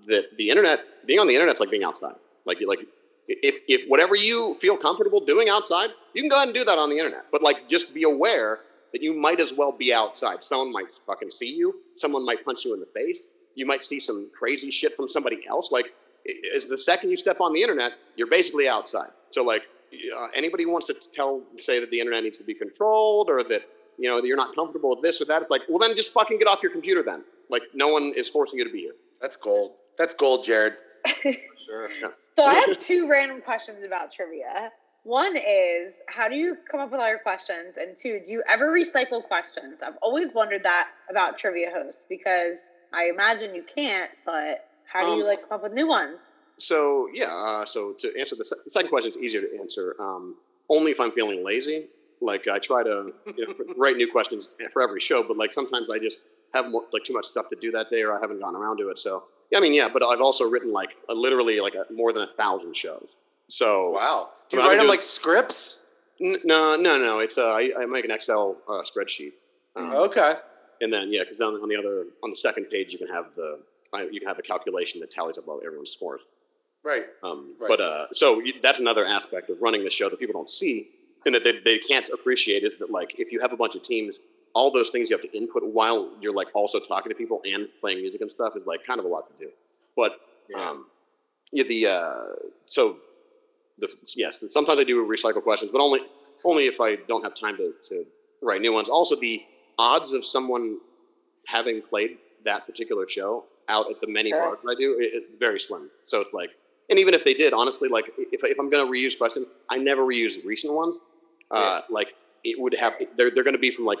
[0.08, 2.14] that the internet being on the internet's like being outside.
[2.46, 2.80] Like like
[3.28, 6.78] if if whatever you feel comfortable doing outside, you can go ahead and do that
[6.78, 7.26] on the internet.
[7.30, 8.60] But like just be aware
[8.92, 10.42] that you might as well be outside.
[10.42, 11.74] Someone might fucking see you.
[11.94, 13.30] Someone might punch you in the face.
[13.54, 15.72] You might see some crazy shit from somebody else.
[15.72, 15.92] Like
[16.24, 19.10] is the second you step on the internet, you're basically outside.
[19.30, 22.54] So like uh, anybody who wants to tell say that the internet needs to be
[22.54, 23.62] controlled or that
[23.98, 26.12] you know that you're not comfortable with this or that, it's like well then just
[26.12, 27.24] fucking get off your computer then.
[27.50, 28.94] Like no one is forcing you to be here.
[29.20, 29.72] That's gold.
[29.98, 30.76] That's gold, Jared.
[31.56, 31.88] Sure.
[32.34, 34.70] So I have two random questions about trivia.
[35.04, 37.76] One is, how do you come up with all your questions?
[37.76, 39.82] And two, do you ever recycle questions?
[39.82, 45.16] I've always wondered that about trivia hosts because I imagine you can't, but how do
[45.16, 46.28] you Um, like come up with new ones?
[46.58, 49.96] So yeah, uh, so to answer the, se- the second question, it's easier to answer.
[50.00, 50.36] Um,
[50.68, 51.88] only if I'm feeling lazy.
[52.20, 55.90] Like I try to you know, write new questions for every show, but like sometimes
[55.90, 58.38] I just have more, like too much stuff to do that day, or I haven't
[58.38, 58.98] gotten around to it.
[59.00, 62.22] So I mean yeah, but I've also written like a, literally like a, more than
[62.22, 63.08] a thousand shows.
[63.48, 64.30] So Wow.
[64.48, 65.80] Do you write them like scripts?
[66.20, 67.18] N- no, no, no.
[67.20, 69.32] It's uh, I, I make an Excel uh, spreadsheet,
[69.76, 70.34] um, Okay.
[70.80, 73.34] and then yeah, because on, on the other on the second page you can have
[73.34, 73.58] the
[74.10, 76.22] you can have a calculation that tallies up all everyone's scores.
[76.84, 77.06] Right.
[77.22, 77.68] Um, Right.
[77.68, 80.88] But uh, so you, that's another aspect of running the show that people don't see.
[81.26, 83.82] and that they, they can't appreciate is that like if you have a bunch of
[83.82, 84.18] teams,
[84.54, 87.68] all those things you have to input while you're like also talking to people and
[87.80, 89.50] playing music and stuff is like kind of a lot to do.
[89.96, 90.12] But
[90.48, 90.70] Yeah.
[90.70, 90.86] um,
[91.52, 92.24] yeah, the uh,
[92.66, 92.98] so
[93.78, 96.00] the yes, sometimes I do recycle questions, but only
[96.44, 98.04] only if I don't have time to, to
[98.42, 98.88] write new ones.
[98.88, 99.40] Also, the
[99.78, 100.78] odds of someone
[101.46, 102.10] having played
[102.44, 104.40] that particular show out at the many Sure.
[104.40, 105.90] bars I do, it, it's very slim.
[106.06, 106.50] So it's like,
[106.90, 109.78] and even if they did, honestly, like if, if I'm going to reuse questions, I
[109.78, 110.98] never reuse recent ones.
[111.50, 112.08] Uh, Like
[112.44, 114.00] it would have, they're, they're going to be from like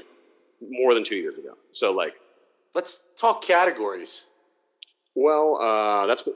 [0.70, 1.54] more than two years ago.
[1.72, 2.14] So like,
[2.74, 4.26] Let's talk categories.
[5.14, 6.26] well, uh, that's,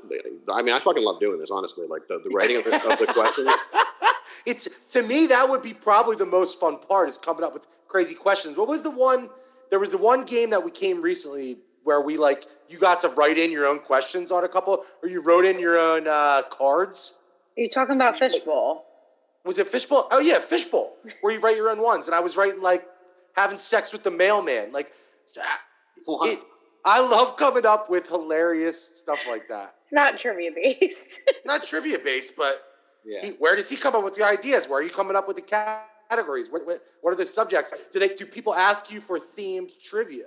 [0.53, 1.87] I mean, I fucking love doing this, honestly.
[1.89, 3.51] Like the, the writing of the, of the questions.
[4.45, 7.67] It's to me that would be probably the most fun part is coming up with
[7.89, 8.57] crazy questions.
[8.57, 9.29] What was the one?
[9.71, 13.09] There was the one game that we came recently where we like you got to
[13.11, 16.43] write in your own questions on a couple, or you wrote in your own uh,
[16.51, 17.19] cards.
[17.57, 18.85] Are you talking about fishbowl?
[19.45, 20.09] Was it fishbowl?
[20.13, 22.07] Oh yeah, fishbowl, where you write your own ones.
[22.07, 22.87] And I was writing like
[23.37, 24.73] having sex with the mailman.
[24.73, 24.93] Like,
[25.37, 26.41] it,
[26.85, 29.75] I love coming up with hilarious stuff like that.
[29.93, 31.21] Not trivia based.
[31.47, 32.63] Not trivia based, but
[33.05, 33.21] Yeah.
[33.23, 34.67] he, where does he come up with the ideas?
[34.69, 36.51] Where are you coming up with the categories?
[36.51, 37.73] What, what, what are the subjects?
[37.93, 40.25] Do they do people ask you for themed trivia?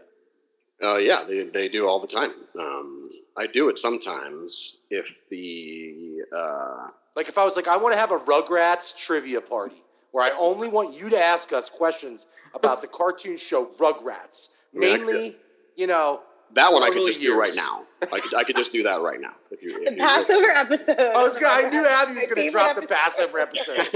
[0.82, 2.32] Uh, yeah, they, they do all the time.
[2.58, 7.93] Um, I do it sometimes if the uh, Like if I was like, I want
[7.93, 12.28] to have a Rugrats trivia party where I only want you to ask us questions
[12.53, 15.38] about the cartoon show Rugrats, I mean, I mainly,
[15.75, 16.21] you know.
[16.55, 17.83] that one I could Early just do right now.
[18.13, 19.33] I could I could just do that right now.
[19.51, 20.97] If you, the if you Passover episode.
[20.97, 22.88] I was gonna, I knew Abby was going to drop the.
[22.88, 23.89] Passover episode.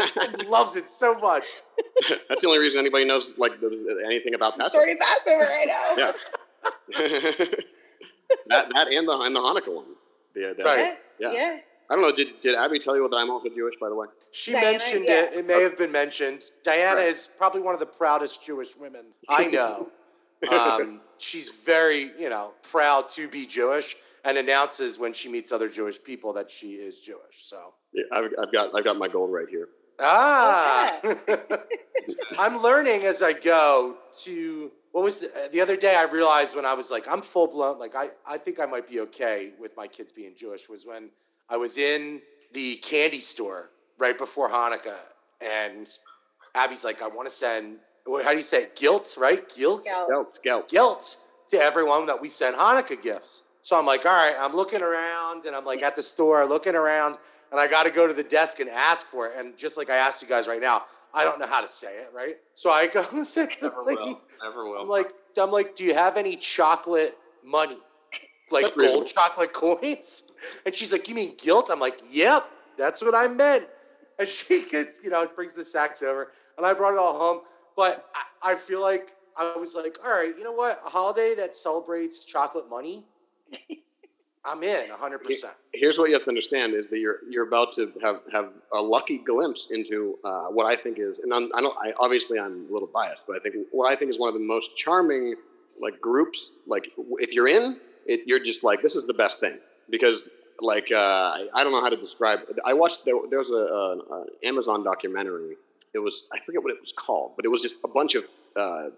[0.50, 1.46] Loves it so much.
[2.28, 3.54] that's the only reason anybody knows like
[4.06, 4.72] anything about that.
[4.72, 5.96] Story Passover right now.
[5.98, 6.12] Yeah.
[8.48, 9.86] that that and the and the Hanukkah one.
[10.36, 10.98] Yeah, that- Right.
[11.20, 11.32] Yeah.
[11.32, 11.58] yeah.
[11.90, 12.12] I don't know.
[12.16, 13.76] Did did Abby tell you that I'm also Jewish?
[13.80, 14.08] By the way.
[14.32, 15.26] She Diana, mentioned yeah.
[15.26, 15.34] it.
[15.34, 16.44] It may have been mentioned.
[16.64, 17.08] Diana Right.
[17.08, 19.90] is probably one of the proudest Jewish women I know.
[20.52, 25.70] um, she's very, you know, proud to be Jewish and announces when she meets other
[25.70, 27.44] Jewish people that she is Jewish.
[27.44, 29.70] So, Yeah, I've, I've got I've got my gold right here.
[30.00, 31.00] ah,
[32.40, 34.72] I'm learning as I go to.
[34.92, 35.96] What was the, the other day?
[35.96, 37.80] I realized when I was like, I'm full blown.
[37.80, 40.70] Like, I, I think I might be okay with my kids being Jewish.
[40.70, 41.10] Was when
[41.50, 42.22] I was in
[42.54, 44.98] the candy store right before Hanukkah,
[45.42, 45.88] and
[46.56, 47.78] Abby's like, I want to send.
[48.06, 48.76] How do you say it?
[48.76, 49.42] Gelt, right?
[49.56, 50.08] Gelt, Gelt.
[50.10, 50.70] Scalp, scalp.
[50.70, 51.18] gelt
[51.50, 53.44] to everyone that we send Hanukkah gifts.
[53.62, 56.76] So I'm like, all right, I'm looking around, and I'm like at the store looking
[56.76, 57.18] around,
[57.52, 59.34] and I got to go to the desk and ask for it.
[59.38, 61.96] And just like I asked you guys right now, I don't know how to say
[62.00, 62.36] it, right?
[62.56, 64.22] So I go and say, Never like, will.
[64.44, 64.82] Never will.
[64.82, 67.78] I'm like, I'm like, do you have any chocolate money,
[68.54, 69.06] like That's gold reasonable.
[69.06, 70.32] chocolate coins?
[70.66, 71.70] And she's like, you mean gelt?
[71.72, 72.44] I'm like, yep,
[72.78, 73.68] that's what I meant.
[74.20, 77.42] And she gets, you know, brings the sacks over, and I brought it all home.
[77.76, 78.10] But
[78.44, 80.80] I, I feel like I was like, all right, you know what?
[80.86, 83.04] A holiday that celebrates chocolate money,
[84.46, 85.24] I'm in 100.
[85.24, 88.50] percent here's what you have to understand is that you're you're about to have have
[88.74, 92.40] a lucky glimpse into uh, what I think is, and I'm, I don't, I obviously
[92.40, 94.78] I'm a little biased, but I think what I think is one of the most
[94.78, 95.36] charming
[95.82, 96.54] like groups.
[96.68, 99.58] Like if you're in it, you're just like this is the best thing
[99.90, 100.30] because
[100.62, 102.40] like uh, I, I don't know how to describe.
[102.50, 102.58] It.
[102.66, 105.56] I watched there, there was a, a, a Amazon documentary.
[105.94, 108.26] It was I forget what it was called, but it was just a bunch of
[108.56, 108.90] uh,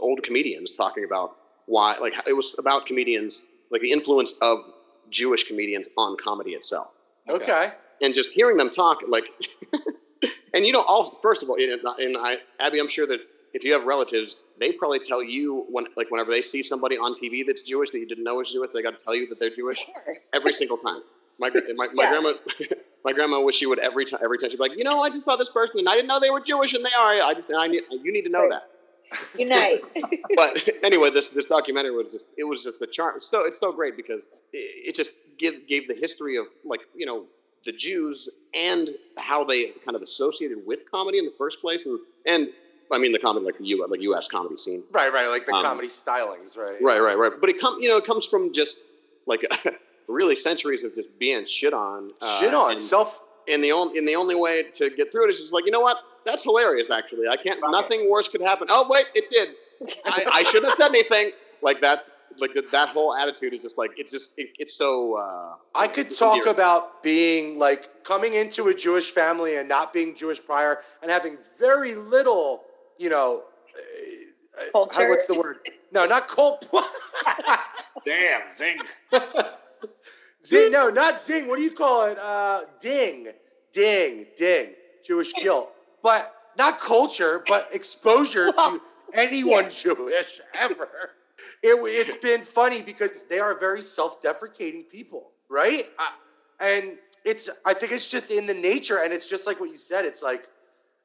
[0.00, 4.58] old comedians talking about why like it was about comedians like the influence of
[5.10, 6.88] Jewish comedians on comedy itself.
[7.28, 7.72] Okay.
[8.02, 9.24] And just hearing them talk, like,
[10.54, 13.20] and you know, all first of all, and, and I, Abby, I'm sure that
[13.54, 17.14] if you have relatives, they probably tell you when, like, whenever they see somebody on
[17.14, 19.38] TV that's Jewish that you didn't know was Jewish, they got to tell you that
[19.38, 19.84] they're Jewish
[20.34, 21.02] every single time.
[21.38, 22.10] My my, my Yeah.
[22.10, 22.32] grandma,
[23.04, 25.08] my grandma wish she would every time every time she'd be like, you know, I
[25.08, 27.20] just saw this person and I didn't know they were Jewish and they are.
[27.22, 28.64] I just I need you need to know that
[29.38, 29.82] Unite.
[30.36, 33.20] but anyway, this this documentary was just it was just a charm.
[33.20, 37.06] So it's so great because it, it just give, gave the history of like you
[37.06, 37.26] know
[37.66, 41.98] the Jews and how they kind of associated with comedy in the first place, and
[42.26, 42.48] and
[42.92, 44.28] I mean the comedy like the U like U.S.
[44.28, 44.82] comedy scene.
[44.92, 46.76] Right, right, like the Um, comedy stylings, right?
[46.80, 47.32] Right, right, right.
[47.40, 48.80] But it comes, you know it comes from just
[49.26, 49.42] like
[50.08, 52.10] really centuries of just being shit on.
[52.20, 53.22] uh, Shit on and- self.
[53.48, 55.70] and the only and the only way to get through it is just like you
[55.70, 59.50] know what that's hilarious actually i can't nothing worse could happen oh wait it did
[60.06, 63.76] i, I shouldn't have said anything like that's like that, that whole attitude is just
[63.76, 66.54] like it's just it, it's so uh I could talk endearing.
[66.54, 71.36] about being like coming into a Jewish family and not being Jewish prior and having
[71.58, 72.64] very little,
[72.98, 73.42] you know,
[73.74, 75.58] uh, uh, how, what's the word?
[75.92, 76.68] No, not cult.
[78.04, 78.78] Damn, zing.
[80.44, 80.72] zing.
[80.72, 81.48] No, not zing.
[81.48, 82.18] What do you call it?
[82.20, 83.28] Uh, ding,
[83.72, 84.74] ding, ding.
[85.04, 85.72] Jewish guilt.
[86.02, 88.80] But not culture, but exposure to
[89.14, 90.88] anyone Jewish ever.
[91.62, 95.88] It, it's been funny because they are very self-deprecating people, right?
[95.98, 96.12] I,
[96.60, 99.76] and it's I think it's just in the nature, and it's just like what you
[99.76, 100.04] said.
[100.04, 100.48] It's like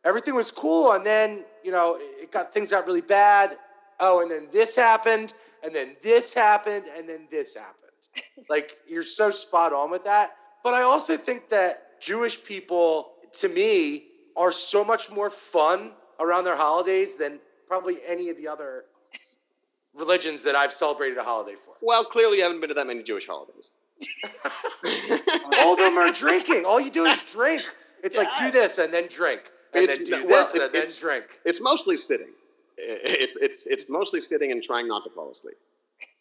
[0.05, 3.57] everything was cool, and then you know it got things got really bad.
[3.99, 5.33] Oh, and then this happened,
[5.63, 7.75] and then this happened, and then this happened.
[8.49, 10.35] like you're so spot on with that.
[10.63, 16.43] But I also think that Jewish people, to me, are so much more fun around
[16.43, 18.85] their holidays than probably any of the other
[19.93, 21.75] religions that I've celebrated a holiday for.
[21.81, 23.71] Well, clearly you haven't been to that many Jewish holidays.
[25.59, 26.63] All of them are drinking.
[26.65, 27.63] All you do is drink.
[28.03, 30.73] It's like do this and then drink, and It's- then do well, this it- and
[30.73, 31.25] then drink.
[31.45, 32.29] It's mostly sitting.
[32.77, 35.57] It's it's it's mostly sitting and trying not to fall asleep.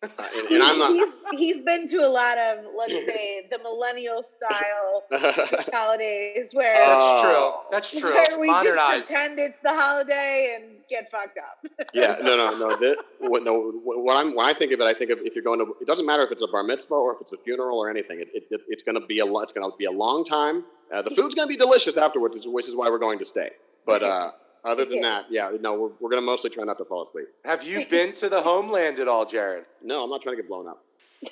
[0.03, 0.91] Uh, and, and I'm not.
[0.93, 1.13] he's,
[1.57, 5.05] he's been to a lot of, let's say, the millennial style
[5.73, 7.23] holidays where, That's Oh.
[7.23, 7.71] true.
[7.73, 8.11] That's true.
[8.13, 8.77] where we just
[9.13, 11.89] pretend it's the holiday and get fucked up.
[11.95, 12.77] yeah, no, no, no.
[12.77, 13.73] That, what, no.
[13.85, 15.75] What I'm when I think of it, I think of if you're going to.
[15.81, 18.21] It doesn't matter if it's a bar mitzvah or if it's a funeral or anything.
[18.21, 20.65] It, it, it- it's going to be a it's going to be a long time.
[20.93, 23.51] Uh, the food's going to be delicious afterwards, which is- why we're going to stay.
[23.87, 24.33] But uh,
[24.65, 27.27] other than that, yeah, no, we're, we're going to mostly try not to fall asleep.
[27.45, 29.65] Have you been to the homeland at all, Jared?
[29.83, 30.83] No, I'm not trying to get blown up.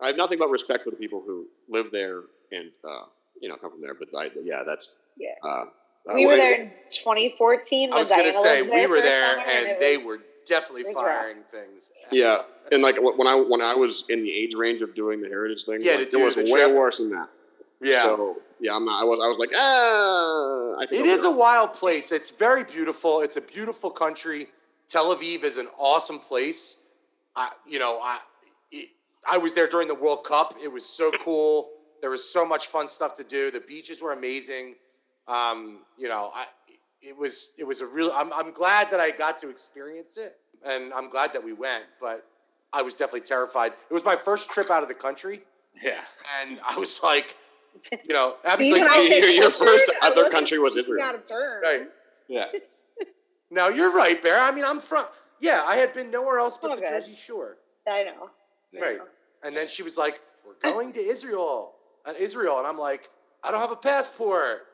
[0.00, 3.06] I have nothing but respect for the people who live there and uh,
[3.40, 3.94] you know come from there.
[3.94, 5.30] But I, yeah, that's Yeah.
[5.42, 5.64] Uh,
[6.08, 7.92] uh, we were there in 2014.
[7.92, 10.96] I was going to say we were there summer, and they were definitely it was
[10.96, 11.04] rough.
[11.06, 11.90] firing things.
[12.12, 12.38] Yeah,
[12.70, 15.64] and like when I when I was in the age range of doing the heritage
[15.64, 16.76] thing, Yeah, like, it was way trip.
[16.76, 17.28] worse than that.
[17.80, 18.04] Yeah.
[18.04, 19.00] So yeah, I'm not.
[19.00, 19.20] I was.
[19.22, 20.80] I was like, ah.
[20.90, 22.12] It is be a wild place.
[22.12, 23.20] It's very beautiful.
[23.20, 24.48] It's a beautiful country.
[24.88, 26.80] Tel Aviv is an awesome place.
[27.36, 28.18] I, you know, I,
[28.72, 28.88] it,
[29.30, 30.54] I was there during the World Cup.
[30.62, 31.70] It was so cool.
[32.00, 33.50] There was so much fun stuff to do.
[33.50, 34.74] The beaches were amazing.
[35.28, 36.46] Um, you know, I,
[37.02, 38.10] it was it was a real.
[38.14, 40.36] I'm I'm glad that I got to experience it,
[40.66, 41.84] and I'm glad that we went.
[42.00, 42.26] But
[42.72, 43.72] I was definitely terrified.
[43.88, 45.40] It was my first trip out of the country,
[45.82, 46.00] Yeah.
[46.40, 47.34] and I was like,
[47.92, 51.02] you know, Abby's like, Your- your first other country was Israel.
[51.04, 51.62] Out of turn.
[51.62, 51.88] right.
[52.28, 52.46] Yeah.
[53.50, 54.38] No, you're right, Bear.
[54.38, 55.04] I mean, I'm from.
[55.40, 56.90] Yeah, I had been nowhere else but Oh, the good.
[56.90, 57.56] Jersey Shore.
[57.88, 58.28] I know.
[58.78, 58.98] Right.
[59.42, 61.72] And then she was like, "We're going to Israel."
[62.04, 63.08] And Israel, and I'm like,
[63.42, 64.66] "I don't have a passport."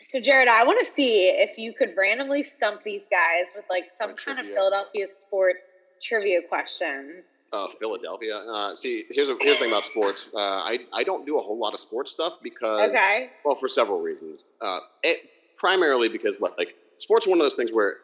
[0.00, 3.88] So, Jared, I want to see if you could randomly stump these guys with like
[3.88, 4.46] some Or kind of.
[4.46, 5.70] Philadelphia sports
[6.02, 7.22] trivia question.
[7.56, 8.36] Oh, Philadelphia.
[8.36, 10.28] Uh, see, here's a here's the thing about sports.
[10.34, 13.30] Uh, I I don't do a whole lot of sports stuff because Okay.
[13.44, 14.42] well, for several reasons.
[14.60, 15.18] Uh, it,
[15.56, 17.96] primarily because like, sports are one of those things where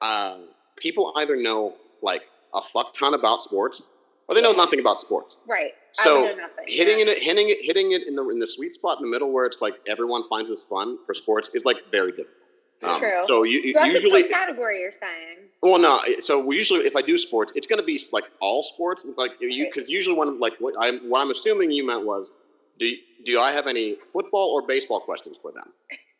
[0.00, 0.38] uh,
[0.76, 2.22] people either know like
[2.54, 3.82] a fuck ton about sports
[4.28, 5.38] or they know nothing about sports.
[5.48, 5.72] Right.
[5.92, 6.64] So I would nothing.
[6.68, 7.12] hitting yeah.
[7.12, 9.44] it, hitting it, hitting it in the in the sweet spot in the middle where
[9.44, 12.36] it's like everyone finds this fun for sports is like very difficult.
[12.82, 13.20] Um, True.
[13.26, 15.38] So you So that's usually a tough category you're saying.
[15.62, 16.00] well, no.
[16.20, 19.04] So we usually, if I do sports, it's going to be like all sports.
[19.18, 19.72] Like you, Right.
[19.74, 22.36] because usually when like what I'm, what I'm assuming you meant was,
[22.78, 25.70] do you, do I have any football or baseball questions for them,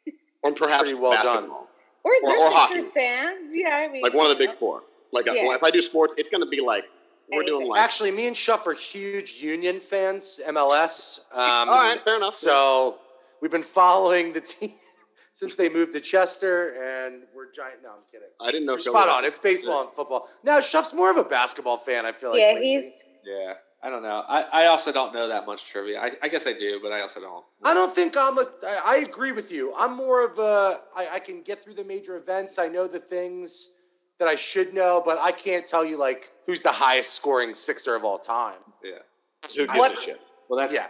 [0.42, 1.48] or perhaps Pretty well done.
[1.50, 2.82] Or, Or- or hockey.
[2.82, 3.50] Fans.
[3.54, 4.82] Yeah, I mean, like one of the you big four.
[5.12, 5.54] Like Yeah.
[5.54, 6.84] if I do sports, it's going to be like
[7.32, 7.80] we're doing like.
[7.80, 11.20] Actually, me and Shuff are huge Union fans, MLS.
[11.32, 12.30] Um, All right, fair enough.
[12.30, 12.98] So
[13.40, 14.72] we've been following the team
[15.32, 17.82] since they moved to Chester, and we're giant.
[17.82, 18.28] No, I'm kidding.
[18.40, 18.72] I didn't know.
[18.72, 19.24] You're spot on.
[19.24, 20.28] It's baseball and football.
[20.44, 22.06] Now Shuff's more of a basketball fan.
[22.06, 22.40] I feel like.
[22.40, 22.82] Yeah, lately.
[22.82, 22.92] he's.
[23.24, 23.54] Yeah.
[23.82, 24.22] I don't know.
[24.28, 25.98] I, I also don't know that much trivia.
[26.02, 27.42] I, I guess I do, but I also don't.
[27.64, 28.44] I don't think I'm a.
[28.62, 29.72] I I agree with you.
[29.78, 30.80] I'm more of a.
[30.96, 32.58] I, I can get through the major events.
[32.58, 33.80] I know the things
[34.18, 37.94] that I should know, but I can't tell you like who's the highest scoring Sixer
[37.96, 38.58] of all time.
[38.84, 38.98] Yeah.
[39.56, 40.20] Who gives What- a shit?
[40.50, 40.88] Well, that's Yeah.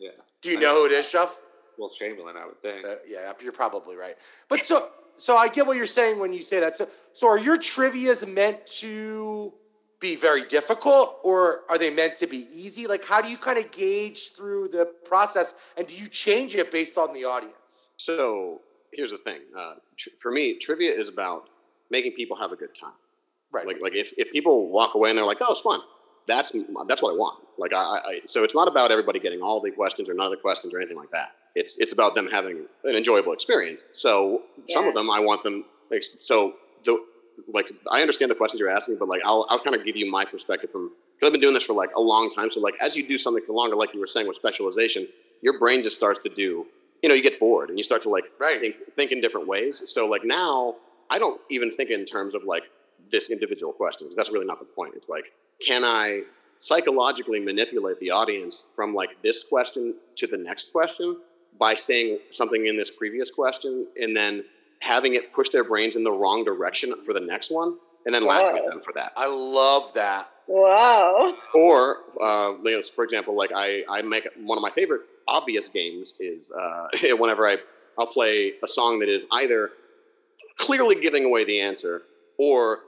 [0.00, 0.10] Yeah.
[0.40, 1.40] Do you know who it is, Shuff?
[1.82, 2.86] Well, Chamberlain, I would think.
[2.86, 4.14] Uh, yeah, you're probably right.
[4.48, 6.76] But so, so I get what you're saying when you say that.
[6.76, 9.52] So, so are your trivia's meant to
[9.98, 12.86] be very difficult, or are they meant to be easy?
[12.86, 16.70] Like, how do you kind of gauge through the process, and do you change it
[16.70, 17.88] based on the audience?
[17.96, 18.60] So
[18.92, 19.40] here's the thing.
[19.58, 21.48] Uh, tr- for me, trivia is about
[21.90, 22.92] making people have a good time.
[23.50, 23.66] Right.
[23.66, 25.80] Like, like if, if people walk away and they're like, "Oh, it's fun,"
[26.28, 26.52] that's
[26.86, 27.44] that's what I want.
[27.58, 30.30] Like, I I- so it's not about everybody getting all the questions or none of
[30.30, 31.32] the questions or anything like that.
[31.54, 33.84] It's it's about them having an enjoyable experience.
[33.92, 35.64] So some of them, I want them.
[35.90, 37.04] Like, so the
[37.52, 40.10] like I understand the questions you're asking, but like I'll I'll kind of give you
[40.10, 42.50] my perspective from because I've been doing this for like a long time.
[42.50, 45.06] So like as you do something for longer, like you were saying with specialization,
[45.42, 46.66] your brain just starts to do.
[47.02, 48.60] You know, you get bored and you start to like Right.
[48.60, 49.82] think, think in different ways.
[49.86, 50.76] So like now,
[51.10, 52.62] I don't even think in terms of like
[53.10, 54.06] this individual question.
[54.06, 54.94] 'cause That's really not the point.
[54.94, 56.22] It's like, can I
[56.60, 61.16] psychologically manipulate the audience from like this question to the next question
[61.62, 64.44] by saying something in this previous question and then
[64.80, 68.26] having it push their brains in the wrong direction for the next one, and then
[68.26, 69.12] laughing at them for that.
[69.16, 70.28] I love that.
[70.48, 71.36] Wow.
[71.54, 75.68] Or, uh, you know, for example, like I, I make one of my favorite obvious
[75.68, 77.58] games is uh, whenever I
[77.96, 79.70] I'll play a song that is either
[80.58, 82.02] clearly giving away the answer
[82.38, 82.80] or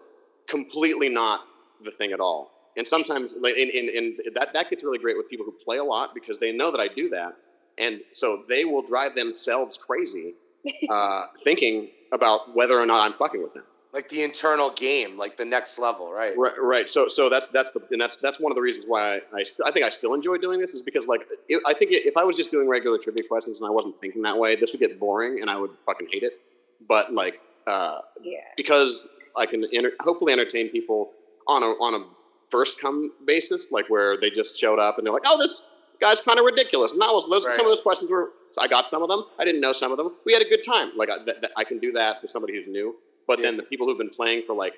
[0.49, 1.43] completely not
[1.85, 2.51] the thing at all.
[2.77, 5.77] And sometimes, like, and, and, and that that gets really great with people who play
[5.77, 7.37] a lot because they know that I do that,
[7.79, 10.35] and so they will drive themselves crazy,
[10.91, 13.65] uh, thinking about whether or not I'm fucking with them.
[13.93, 16.37] Like the internal game, like the next level, right?
[16.37, 16.89] Right, right.
[16.89, 19.43] So, so that's that's the and that's that's one of the reasons why I, I,
[19.45, 22.17] st- I think I still enjoy doing this is because like it, I think if
[22.17, 24.81] I was just doing regular trivia questions and I wasn't thinking that way, this would
[24.81, 26.41] get boring and I would fucking hate it.
[26.89, 28.39] But like uh, Yeah.
[28.57, 29.07] because
[29.37, 31.13] I can enter- hopefully entertain people
[31.47, 32.05] on a on a
[32.51, 35.69] first come basis, like where they just showed up and they're like, oh, this
[36.01, 36.93] guy's kind of ridiculous.
[36.93, 37.55] And that was those, Right.
[37.55, 39.25] some of those questions were I got some of them.
[39.39, 40.15] I didn't know some of them.
[40.25, 40.93] We had a good time.
[40.97, 42.97] Like I, that, that- I can do that for somebody who's new.
[43.27, 44.75] But then the people who've been playing for like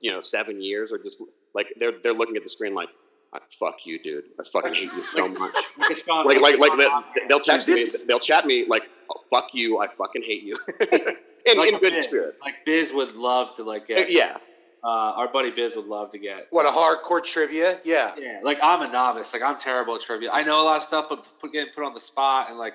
[0.00, 1.22] you know seven years are just
[1.54, 2.88] like they're they're looking at the screen like.
[3.32, 4.24] "I- Fuck you, dude!
[4.40, 5.54] I fucking hate you so much.
[6.08, 8.06] Like Like, like, like Sean they'll, text Is me.
[8.06, 9.78] They'll chat me like, oh, "Fuck you!
[9.80, 12.04] I fucking hate you." in, Like in good Biz.
[12.04, 12.34] spirit.
[12.42, 14.00] Like Biz would love to like get.
[14.00, 14.38] Uh, yeah,
[14.82, 16.46] Uh, our buddy Biz would love to get.
[16.50, 18.14] What a hardcore trivia, yeah.
[18.18, 19.32] Yeah, like I'm a novice.
[19.32, 20.30] Like I'm terrible at trivia.
[20.32, 22.74] I know a lot of stuff, but put, getting put on the spot and like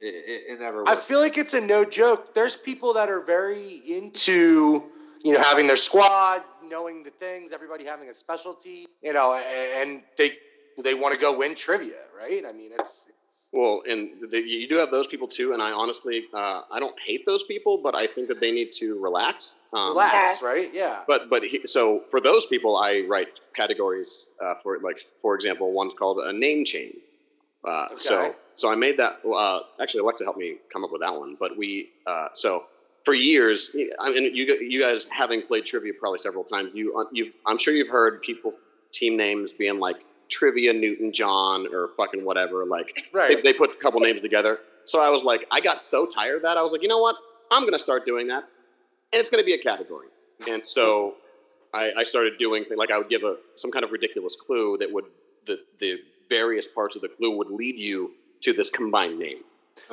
[0.00, 0.88] it, it, it never.
[0.88, 2.34] I feel like it's a no joke.
[2.34, 4.84] There's people that are very into,
[5.24, 10.02] you know, having their squad, knowing the things, everybody having a specialty, you know, and
[10.16, 10.30] they
[10.82, 12.42] they want to go win trivia, right?
[12.46, 13.06] I mean, it's
[13.54, 15.52] Well, and the, you do have those people too.
[15.52, 18.72] And I honestly, uh, I don't hate those people, but I think that they need
[18.72, 19.54] to relax.
[19.72, 20.68] Um, relax, right?
[20.72, 21.04] Yeah.
[21.06, 25.72] But but he, so for those people, I write categories uh, for like for example,
[25.72, 26.94] one's called a name chain.
[27.66, 27.96] Uh, Okay.
[27.98, 29.20] So so I made that.
[29.24, 31.36] Uh, actually, Alexa helped me come up with that one.
[31.38, 32.64] But we uh, so
[33.04, 37.04] for years, I mean, you you guys having played trivia probably several times, you uh,
[37.12, 38.52] you I'm sure you've heard people
[38.92, 42.64] team names being like trivia Newton John or fucking whatever.
[42.64, 43.36] Like Right.
[43.36, 44.58] they, they put a couple names together.
[44.84, 46.56] So I was like, I got so tired of that.
[46.58, 47.16] I was like, you know what?
[47.50, 48.44] I'm going to start doing that,
[49.12, 50.08] and it's going to be a category.
[50.50, 51.14] And so
[51.72, 54.76] I, I started doing things like I would give a some kind of ridiculous clue
[54.78, 55.04] that would
[55.46, 55.96] the the
[56.28, 59.38] various parts of the clue would lead you to this combined name.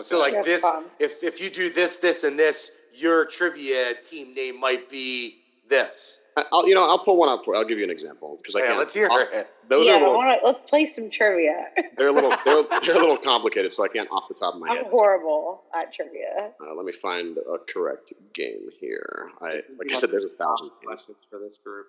[0.02, 0.86] So like That's this, fun.
[1.00, 6.21] if if you do this, this, and this, your trivia team name might be this.
[6.38, 7.56] I- I'll you know I'll pull one up for.
[7.56, 8.80] I'll give you an example because I Yeah, can't.
[8.80, 9.48] let's hear I'll- it.
[9.70, 11.68] Those yeah, are a I little, wanna, let's play some trivia.
[11.98, 14.60] they're a little they're, they're a little complicated, so I can't off the top of
[14.60, 14.88] my I'm head.
[14.88, 16.52] horrible at trivia.
[16.62, 19.30] Uh, let me find a correct game here.
[19.42, 20.72] I like I said, there's a thousand.
[20.86, 21.88] questions for this group.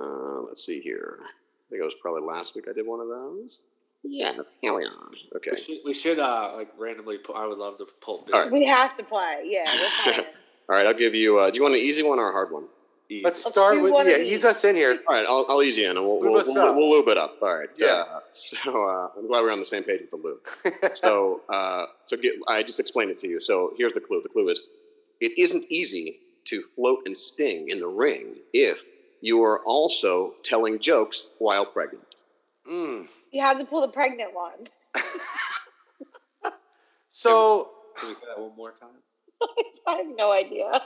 [0.00, 1.18] Uh, let's see here.
[1.22, 1.26] I
[1.70, 3.64] think it was probably last week I did one of those.
[4.04, 5.10] Yeah, that's here we are.
[5.36, 5.50] Okay.
[5.52, 7.18] We should, we should uh like randomly.
[7.18, 8.34] Pull, I would love to pull Biz.
[8.34, 8.52] All right.
[8.52, 9.42] We have to play.
[9.44, 10.26] Yeah, we're playing.
[10.68, 11.38] All right, I'll give you.
[11.38, 12.64] Uh, do you want an easy one or a hard one?
[13.12, 13.24] Easy.
[13.24, 14.16] Let's Let's start with yeah.
[14.16, 14.96] Ease us in here.
[15.06, 17.08] All right, I'll, I'll ease you in, and we'll Lube we'll, us we'll, we'll lube
[17.08, 17.36] it up.
[17.42, 17.68] All right.
[17.76, 18.04] Yeah.
[18.10, 20.94] Uh, so uh, I'm glad we're on the same page with the lube.
[20.94, 23.40] so uh, so get, I just explained it to you.
[23.40, 24.22] So here's the clue.
[24.22, 24.70] The clue is
[25.20, 28.80] it isn't easy to float and sting in the ring if
[29.20, 32.04] you are also telling jokes while pregnant.
[32.68, 33.08] Mm.
[33.30, 34.68] You have to pull the pregnant one.
[37.14, 38.88] So Can we do that one more time?
[39.86, 40.80] I have no idea.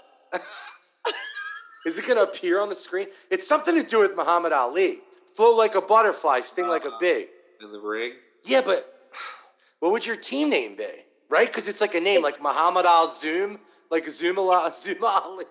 [1.87, 3.07] Is it going to appear on the screen?
[3.30, 4.99] It's something to do with Muhammad Ali.
[5.34, 6.99] Float like a butterfly, sting like a Uh.
[6.99, 7.26] bee.
[7.62, 8.12] In the ring.
[8.45, 8.93] Yeah, but
[9.80, 10.87] what would your team name be?
[11.30, 11.47] Right?
[11.49, 13.59] Because it's like a name, like Muhammad Al Zoom,
[13.91, 15.45] like Zoom Al Zoom Ali.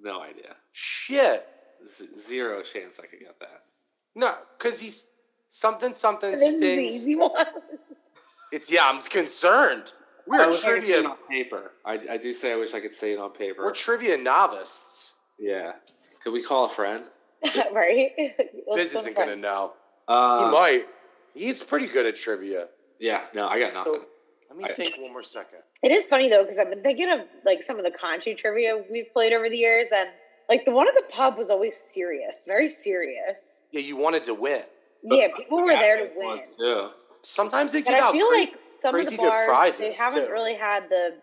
[0.00, 0.56] No idea.
[0.72, 1.46] Shit.
[1.88, 3.62] Z- zero chance I could get that.
[4.14, 5.10] No, because he's
[5.50, 6.94] something something This is the stings.
[7.02, 7.30] easy one.
[8.52, 9.92] It's yeah, I'm concerned.
[10.26, 11.08] We're wish I could say it trivia.
[11.10, 11.72] on paper.
[11.84, 13.64] I, I do say I wish I could say it on paper.
[13.64, 15.13] We're trivia novices.
[15.38, 15.72] Yeah.
[16.22, 17.04] Could we call a friend?
[17.72, 18.12] right?
[18.66, 19.72] Let's Biz isn't gonna know.
[20.08, 20.84] Uh, he might.
[21.34, 22.68] He's pretty good at trivia.
[22.98, 23.22] Yeah.
[23.34, 23.94] No, I got nothing.
[23.94, 24.04] So
[24.48, 25.60] let me I- think one more second.
[25.82, 28.82] It is funny though because I've been thinking of like some of the country trivia
[28.90, 30.08] we've played over the years, and
[30.48, 33.60] like the one at the pub was always serious, very serious.
[33.70, 34.62] Yeah, you wanted to win.
[35.02, 36.28] Yeah, people were there to win.
[36.28, 36.88] was, too.
[37.20, 39.46] Sometimes they get give I out feel cra- like some of crazy the good bars
[39.46, 40.32] prizes, they haven't too.
[40.32, 41.16] really had the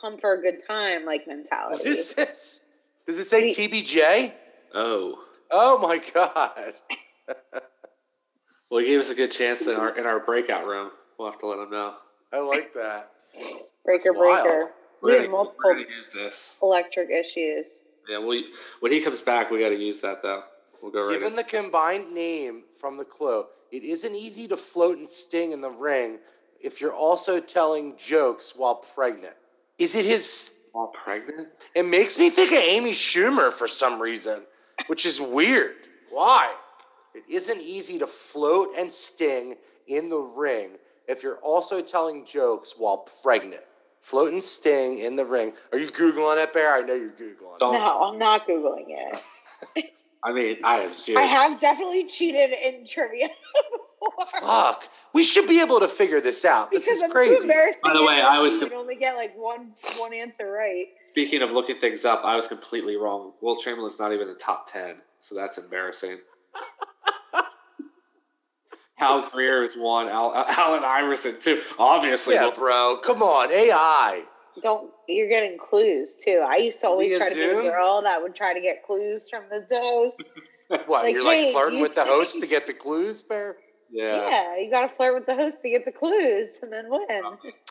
[0.00, 1.88] come for a good time like What mentality.
[1.88, 2.64] is this?
[3.06, 4.32] Does it say We- TBJ?
[4.74, 5.18] Oh.
[5.50, 6.74] Oh my god.
[8.68, 10.90] Well, he gave us a good chance in our in our breakout room.
[11.18, 11.94] We'll have to let him know.
[12.32, 13.12] I like that.
[13.84, 14.72] breaker, That's breaker.
[15.00, 16.58] We're We have multiple we're gonna use this.
[16.60, 17.66] electric issues.
[18.08, 18.18] Yeah.
[18.18, 18.42] Well,
[18.80, 20.42] when he comes back, we got to use that though.
[20.82, 21.12] We'll go right.
[21.12, 21.36] Given in.
[21.36, 25.70] the combined name from the clue, it isn't easy to float and sting in the
[25.70, 26.18] ring
[26.60, 29.34] if you're also telling jokes while pregnant.
[29.78, 30.56] Is it his?
[30.76, 31.48] While pregnant?
[31.74, 34.42] It makes me think of Amy Schumer for some reason,
[34.88, 35.88] which is weird.
[36.10, 36.54] Why?
[37.14, 39.54] It isn't easy to float and sting
[39.86, 40.72] in the ring
[41.08, 43.62] if you're also telling jokes while pregnant.
[44.02, 45.54] Float and sting in the ring.
[45.72, 46.74] Are you Googling it, Bear?
[46.74, 47.78] I know you're Googling Don't- it.
[47.78, 49.92] No, I'm not googling it.
[50.22, 53.80] I mean, I am I have definitely cheated in trivia before.
[54.40, 54.84] Fuck.
[55.14, 56.70] We should be able to figure this out.
[56.70, 57.48] This is I'm crazy.
[57.82, 58.40] By the way, I right.
[58.40, 60.86] was You com- can only get like one one answer right.
[61.08, 63.32] Speaking of looking things up, I was completely wrong.
[63.40, 66.18] Wilt Chamberlain's not even in the top 10, so that's embarrassing.
[68.96, 70.08] Hal Greer is one.
[70.08, 71.60] Al, Allen Iverson, too.
[71.78, 72.34] Obviously.
[72.34, 72.98] Yeah, bro.
[73.02, 73.50] Come on.
[73.50, 74.22] AI.
[74.62, 76.44] Don't you're getting clues too.
[76.46, 77.66] I used to always Via try to be Zoom?
[77.66, 80.24] a girl that would try to get clues from the host.
[80.68, 81.04] What?
[81.04, 83.56] Like, you're like hey, flirting you with the host to get the clues, Bear?
[83.90, 84.28] Yeah.
[84.30, 87.22] Yeah, you gotta flirt with the host to get the clues and then win.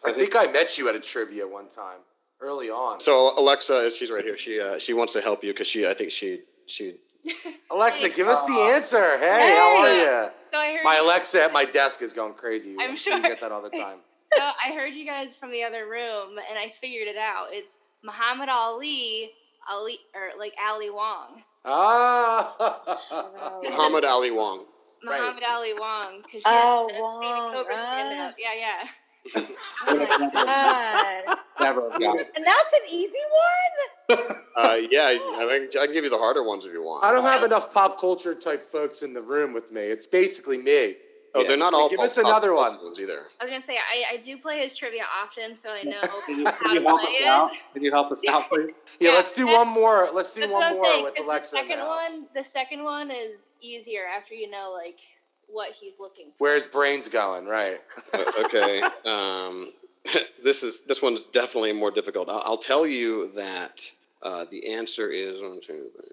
[0.06, 2.00] I think I met you at a trivia one time
[2.42, 3.00] early on.
[3.00, 4.38] So Alexa, she's right here.
[4.38, 6.96] She uh, she wants to help you because she I think she she
[7.72, 9.18] Alexa, give us the answer.
[9.18, 10.30] Hey, how are you?
[10.52, 10.84] So I heard.
[10.84, 12.76] My Alexa at my desk is going crazy.
[12.80, 13.98] I'm sure you get that all the time.
[14.38, 17.48] so I heard you guys from the other room, and I figured it out.
[17.50, 19.32] It's Muhammad Ali,
[19.70, 21.42] Ali, or like Ali Wong.
[21.66, 23.60] Ah.
[23.64, 24.66] Muhammad Ali Wong.
[25.08, 25.20] Right.
[25.22, 28.34] Muhammad Ali Wong, because Oh, baby Wong, Cobra stand ah.
[28.38, 28.88] Yeah, yeah.
[29.88, 31.38] Oh my god.
[31.60, 32.02] Never have.
[32.36, 34.36] And that's an easy one?
[34.58, 35.18] Uh, yeah, I,
[35.70, 37.04] can- I can give you the harder ones if you want.
[37.04, 39.82] I don't have enough pop culture type folks in the room with me.
[39.82, 40.96] It's basically me.
[41.36, 41.90] Oh, they're not all.
[41.90, 42.82] Give us another one.
[42.84, 43.24] ones either.
[43.40, 46.40] I was gonna say I, I do play his trivia often, so I know Can
[46.40, 47.28] you, how can you to help play us it.
[47.28, 47.52] out?
[47.74, 48.72] Can you help us out, please?
[49.00, 50.08] Yeah, Yeah, let's do one more.
[50.14, 51.04] Let's do one more saying.
[51.04, 52.10] with 'cause Alexa the in the second house.
[52.12, 55.00] one, the second one is easier after you know like
[55.48, 56.34] what he's looking for.
[56.40, 57.78] Where his brain's going, right?
[58.14, 58.82] Uh, okay.
[59.06, 59.72] Um,
[60.44, 62.30] this is this one's definitely more difficult.
[62.30, 63.82] I'll, I'll tell you that
[64.24, 66.12] uh, the answer is one, two, three,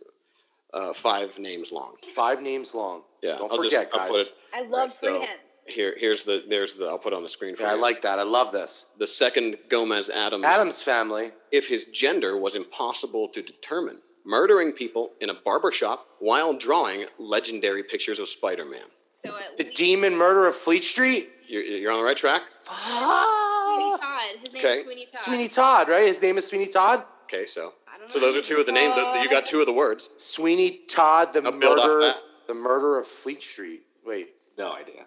[0.74, 1.94] uh, five names long.
[2.14, 3.02] Five names long.
[3.22, 4.16] Yeah, Don't I'll forget, I'll guys.
[4.28, 5.38] it- I love free so- hints.
[5.68, 8.18] Here, here's the there's the I'll put on the screen for Yeah, I like that.
[8.18, 8.86] I love this.
[8.98, 10.44] the second Gomez Addams.
[10.44, 11.30] Addams family.
[11.52, 17.04] if his gender was impossible to determine, murdering people in a barber shop while drawing
[17.18, 18.86] legendary pictures of Spider-Man.
[19.12, 21.30] So at The least demon murder of Fleet Street.
[21.46, 22.42] You're, you're on the right track.
[22.64, 24.22] Sweeney Todd.
[24.40, 24.74] His name Okay.
[24.78, 25.20] is Sweeney Todd.
[25.20, 26.06] Sweeney Todd, right?
[26.06, 27.04] His name is Sweeney Todd.
[27.24, 28.12] Okay, so I don't know.
[28.12, 28.94] so those are two of the names.
[28.96, 30.10] You got two of the words.
[30.16, 32.16] Sweeney Todd, the I'll build off murder, that.
[32.46, 33.82] The murder of Fleet Street.
[34.04, 35.04] Wait, No idea.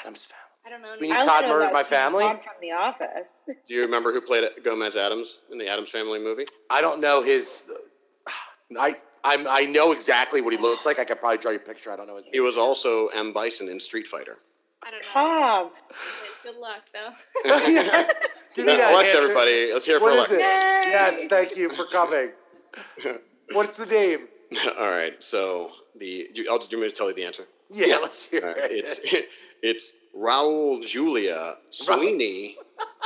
[0.00, 0.40] Addams family.
[0.66, 0.96] I don't know.
[0.96, 2.24] Sweeney I only Todd murdered my Sweeney family?
[2.24, 3.30] Todd from The Office.
[3.46, 6.46] Do you remember who played Gomez Addams in the Addams Family movie?
[6.70, 7.70] I don't know his.
[8.78, 10.98] I I'm, I know exactly what he looks like.
[10.98, 11.90] I could probably draw you a picture.
[11.92, 12.32] I don't know his name.
[12.34, 14.38] He was also M Bison in Street Fighter.
[14.82, 15.06] I don't know.
[15.12, 15.70] Tom.
[16.42, 17.10] Good luck though.
[18.54, 19.30] Give me that Alexa, answer.
[19.30, 20.34] everybody, let's hear it for What is Alexa.
[20.36, 20.40] it?
[20.40, 20.82] Yay!
[20.92, 22.32] Yes, thank you for coming.
[23.52, 24.28] What's the name?
[24.78, 27.44] All right, so the you- I'll just do me to tell you the answer.
[27.70, 28.84] Yeah, let's hear All right, it.
[28.84, 29.26] it's
[29.62, 32.56] it's Raul Julia Sweeney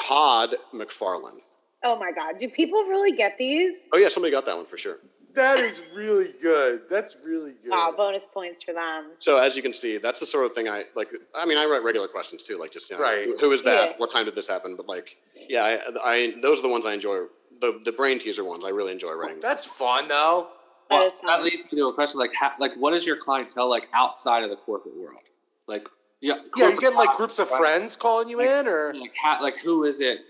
[0.06, 1.40] Todd McFarlane.
[1.84, 2.38] Oh my god.
[2.38, 3.86] Do people really get these?
[3.92, 4.98] Oh yeah, somebody got that one for sure.
[5.34, 6.82] That is really good.
[6.90, 7.70] That's really good.
[7.70, 9.12] Wow, bonus points for them.
[9.20, 11.10] So as you can see, that's the sort of thing I like.
[11.36, 13.24] I mean, I write regular questions too, like just you know, Right.
[13.24, 13.90] who- who is that?
[13.90, 13.94] Yeah.
[13.98, 14.74] What time did this happen?
[14.74, 15.16] But like,
[15.48, 17.26] yeah, I, I those are the ones I enjoy.
[17.60, 19.40] The the brain teaser ones I really enjoy writing.
[19.40, 20.48] That's fun though.
[20.90, 23.16] That Well, is that leads me to a question like, how, like, what is your
[23.16, 25.20] clientele like outside of the corporate world?
[25.66, 25.86] Like,
[26.20, 29.58] yeah, Yeah, you getting like groups of friends calling you in, or Like, how, like,
[29.58, 30.20] who is it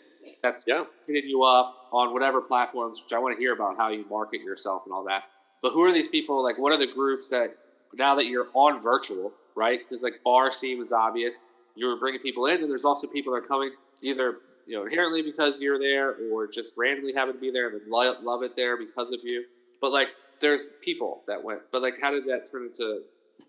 [0.42, 0.84] that's Yeah.
[1.06, 3.02] hitting you up on whatever platforms?
[3.02, 5.24] Which I want to hear about how you market yourself and all that.
[5.62, 6.42] But who are these people?
[6.42, 7.56] Like, what are the groups that
[7.94, 9.78] now that you're on virtual, right?
[9.78, 11.40] Because like bar scene is obvious.
[11.76, 13.70] You're bringing people in, and there's also people that are coming
[14.02, 17.80] either you know inherently because you're there, or just randomly happen to be there and
[17.86, 19.44] lo- love it there because of you.
[19.80, 20.08] But like,
[20.40, 21.60] there's people that went.
[21.72, 23.02] But like, how did that turn into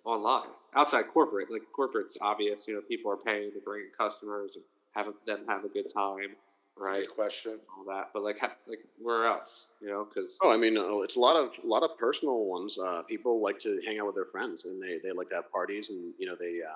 [0.05, 1.51] online outside corporate?
[1.51, 2.67] Like corporate's obvious.
[2.67, 4.63] You know, people are paying to bring in customers and
[4.95, 6.35] have them have a good time,
[6.77, 7.05] right?
[7.07, 7.59] Good question.
[7.77, 8.09] All that.
[8.13, 9.67] But like, ha- like where else?
[9.81, 12.45] You know, because Oh, I mean, uh, it's a lot of a lot of personal
[12.45, 12.77] ones.
[12.77, 15.51] Uh, people like to hang out with their friends, and they, they like to have
[15.51, 16.73] parties, and you know they uh,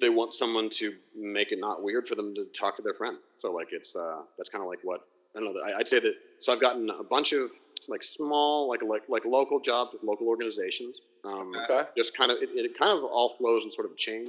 [0.00, 3.24] they want someone to make it not weird for them to talk to their friends.
[3.38, 5.00] So like it's uh, that's kind of like what
[5.36, 5.60] I don't know.
[5.60, 6.14] I, I'd say that.
[6.40, 7.50] So I've gotten a bunch of
[7.88, 11.00] like small, like like like local jobs with local organizations.
[11.24, 11.82] Um, Okay.
[11.96, 14.24] Just kind of it, it kind of all flows in sort of a chain.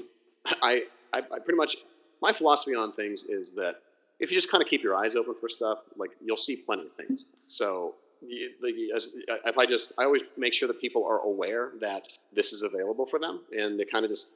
[0.64, 0.84] I,
[1.14, 1.76] I I pretty much
[2.22, 3.82] my philosophy on things is that
[4.20, 6.84] if you just kind of keep your eyes open for stuff, like you'll see plenty
[6.84, 7.26] of things.
[7.48, 9.10] So you- the- as,
[9.46, 13.08] if I just, I always make sure that people are aware that this is available
[13.08, 14.28] for them, and they kind of just,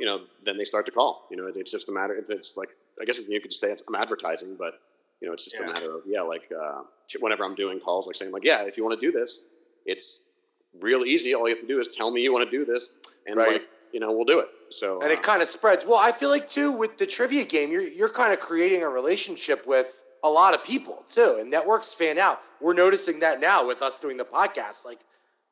[0.00, 1.26] you know, then they start to call.
[1.30, 2.14] You know, it's just a matter.
[2.26, 2.70] It's like
[3.00, 4.80] I guess you could say it's I'm advertising, but
[5.20, 5.64] you know, it's just Yeah.
[5.64, 6.82] a matter of yeah, like uh,
[7.20, 9.42] whenever I'm doing calls, like saying like, yeah, if you want to do this,
[9.86, 10.20] it's
[10.80, 11.34] real easy.
[11.34, 12.94] All you have to do is tell me you want to do this,
[13.26, 13.52] and Right.
[13.54, 14.48] like you know, we'll do it.
[14.70, 15.84] So and uh, it kind of spreads.
[15.86, 18.88] Well, I feel like too with the trivia game, you're you're kind of creating a
[18.88, 22.40] relationship with a lot of people too, and networks fan out.
[22.60, 25.00] We're noticing that now with us doing the podcast, like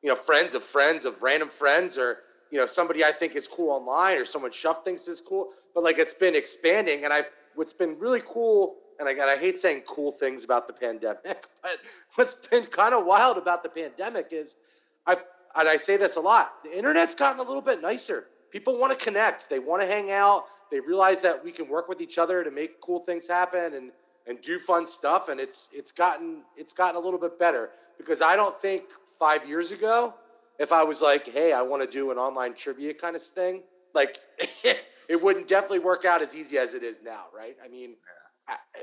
[0.01, 2.19] you know, friends of friends of random friends, or
[2.51, 5.49] you know, somebody I think is cool online, or someone Shuff thinks is cool.
[5.73, 8.75] But like it's been expanding, and I've what's been really cool.
[9.07, 11.23] And I, I hate saying cool things about the pandemic,
[11.61, 11.77] but
[12.15, 14.57] what's been kind of wild about the pandemic is
[15.05, 15.21] I've,
[15.55, 18.27] and I say this a lot, the internet's gotten a little bit nicer.
[18.51, 19.49] People want to connect.
[19.49, 20.45] They want to hang out.
[20.71, 23.91] They realize that we can work with each other to make cool things happen and,
[24.27, 25.29] and do fun stuff.
[25.29, 28.83] And it's, it's gotten, it's gotten a little bit better because I don't think
[29.19, 30.13] five years ago,
[30.59, 33.63] if I was like, Hey, I want to do an online trivia kind of thing,
[33.95, 37.25] like it wouldn't definitely work out as easy as it is now.
[37.35, 37.55] Right.
[37.63, 38.22] I mean, I-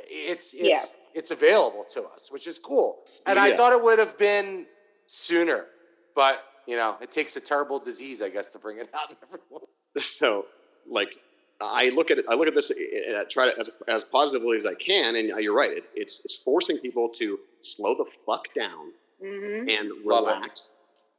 [0.09, 2.99] it's, it's, it's available to us, which is cool.
[3.27, 4.67] And I thought it would have been
[5.07, 5.67] sooner,
[6.15, 9.17] but you know, it takes a terrible disease, I guess, to bring it out in
[9.23, 9.63] everyone.
[9.99, 10.47] so
[10.89, 11.15] like
[11.61, 14.67] I look at it, I look at this, uh, try to as, as positively as
[14.67, 15.71] I can, and you're right.
[15.71, 18.93] It's it's, it's forcing people to slow the fuck down
[19.23, 20.73] hmm and relax.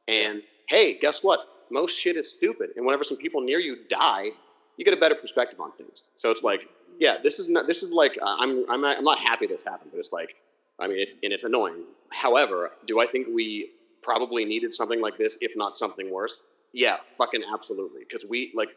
[0.07, 1.41] And hey, guess what?
[1.69, 4.29] Most shit is stupid, and whenever some people near you die,
[4.77, 6.03] you get a better perspective on things.
[6.15, 6.61] So it's like,
[7.02, 7.66] yeah, this is not.
[7.66, 10.36] This is like uh, I'm I'm not, I'm not happy this happened, but it's like,
[10.80, 11.84] I mean, it's and it's annoying.
[12.12, 13.72] However, do I think we
[14.04, 16.41] probably needed something like this, if not something worse?
[16.74, 18.02] Yeah, fucking absolutely.
[18.08, 18.70] Because we like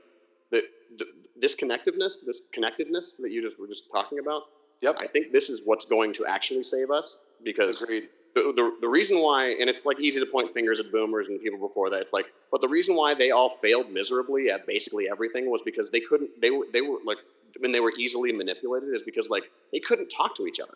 [0.51, 0.63] the,
[0.97, 1.05] the
[1.39, 4.45] this connectiveness, this connectedness that you just were just talking about.
[4.81, 4.97] Yep.
[4.99, 8.09] I think this is what's going to actually save us because Agreed.
[8.35, 11.41] the, the, the reason why, and it's like easy to point fingers at boomers and
[11.43, 12.01] people before that.
[12.01, 15.91] It's like, but the reason why they all failed miserably at basically everything was because
[15.91, 16.31] they couldn't.
[16.41, 17.19] They were they were like
[17.61, 20.75] when they were easily manipulated is because like they couldn't talk to each other.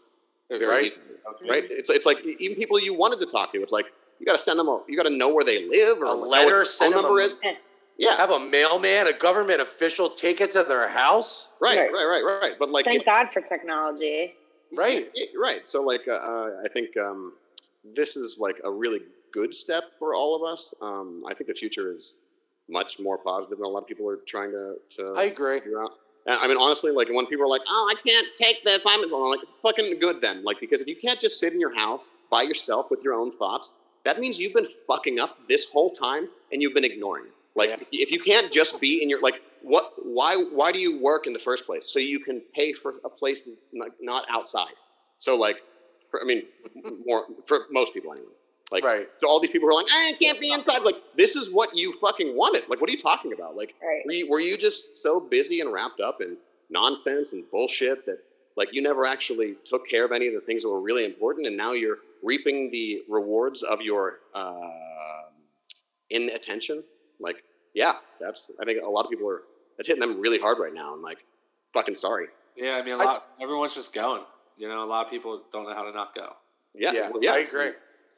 [0.51, 0.93] Very Right.
[0.93, 1.65] easily, Right.
[1.71, 3.63] It's it's like even people you wanted to talk to.
[3.63, 3.87] It's like
[4.19, 4.83] you got to send them a.
[4.89, 7.11] You got to know where they live or A know what letter, send phone them
[7.11, 7.39] a- number is.
[7.99, 8.17] Yeah.
[8.17, 11.51] Have a mailman, a government official take it to their house.
[11.61, 11.79] Right.
[11.79, 11.93] Right.
[11.93, 12.05] Right.
[12.23, 12.41] Right.
[12.41, 12.53] Right.
[12.59, 14.35] But like Thank if- God for technology.
[14.73, 15.11] Right.
[15.15, 15.65] Yeah, right.
[15.67, 17.33] So, like, uh, uh, I think um,
[17.95, 19.01] this is like a really
[19.33, 20.75] good step for all of us.
[20.83, 22.15] Um, I think the future is
[22.69, 24.75] much more positive than a lot of people are trying to.
[24.97, 25.59] to I agree.
[25.61, 25.93] figure out.
[26.29, 29.31] I mean, honestly, like when people are like, "Oh, I can't take this," I'm I'm
[29.31, 32.43] like, "Fucking good then." Like, because if you can't just sit in your house by
[32.43, 36.61] yourself with your own thoughts, that means you've been fucking up this whole time and
[36.61, 37.33] you've been ignoring it.
[37.55, 37.77] Like, Yeah.
[37.93, 39.93] if you- can't just be in your like, what?
[40.05, 40.37] Why?
[40.37, 41.87] Why do you work in the first place?
[41.87, 43.49] So you can pay for a place
[44.01, 44.75] not outside.
[45.17, 45.63] So like,
[46.11, 46.47] for, I mean,
[47.07, 48.29] more for most people anyway.
[48.71, 49.07] Like, Right.
[49.21, 50.83] so all these people who are like, I can't be inside.
[50.83, 52.69] Like, this is what you fucking wanted.
[52.69, 53.57] Like, what are you talking about?
[53.57, 54.03] Like, Right.
[54.05, 56.37] were you, were you just so busy and wrapped up in
[56.71, 58.19] nonsense and bullshit that
[58.57, 61.47] like you never actually took care of any of the things that were really important,
[61.47, 64.61] and now you're reaping the rewards of your uh,
[66.11, 66.83] inattention?
[67.21, 67.43] Like,
[67.75, 68.51] yeah, that's.
[68.61, 69.43] I think a lot of people are.
[69.77, 70.93] That's hitting them really hard right now.
[70.95, 71.19] And like,
[71.73, 72.27] fucking sorry.
[72.57, 73.29] Yeah, I mean, a lot.
[73.41, 74.23] everyone's just going.
[74.57, 76.35] You know, a lot of people don't know how to not go.
[76.75, 77.71] Yeah, Yeah, well, yeah, I agree.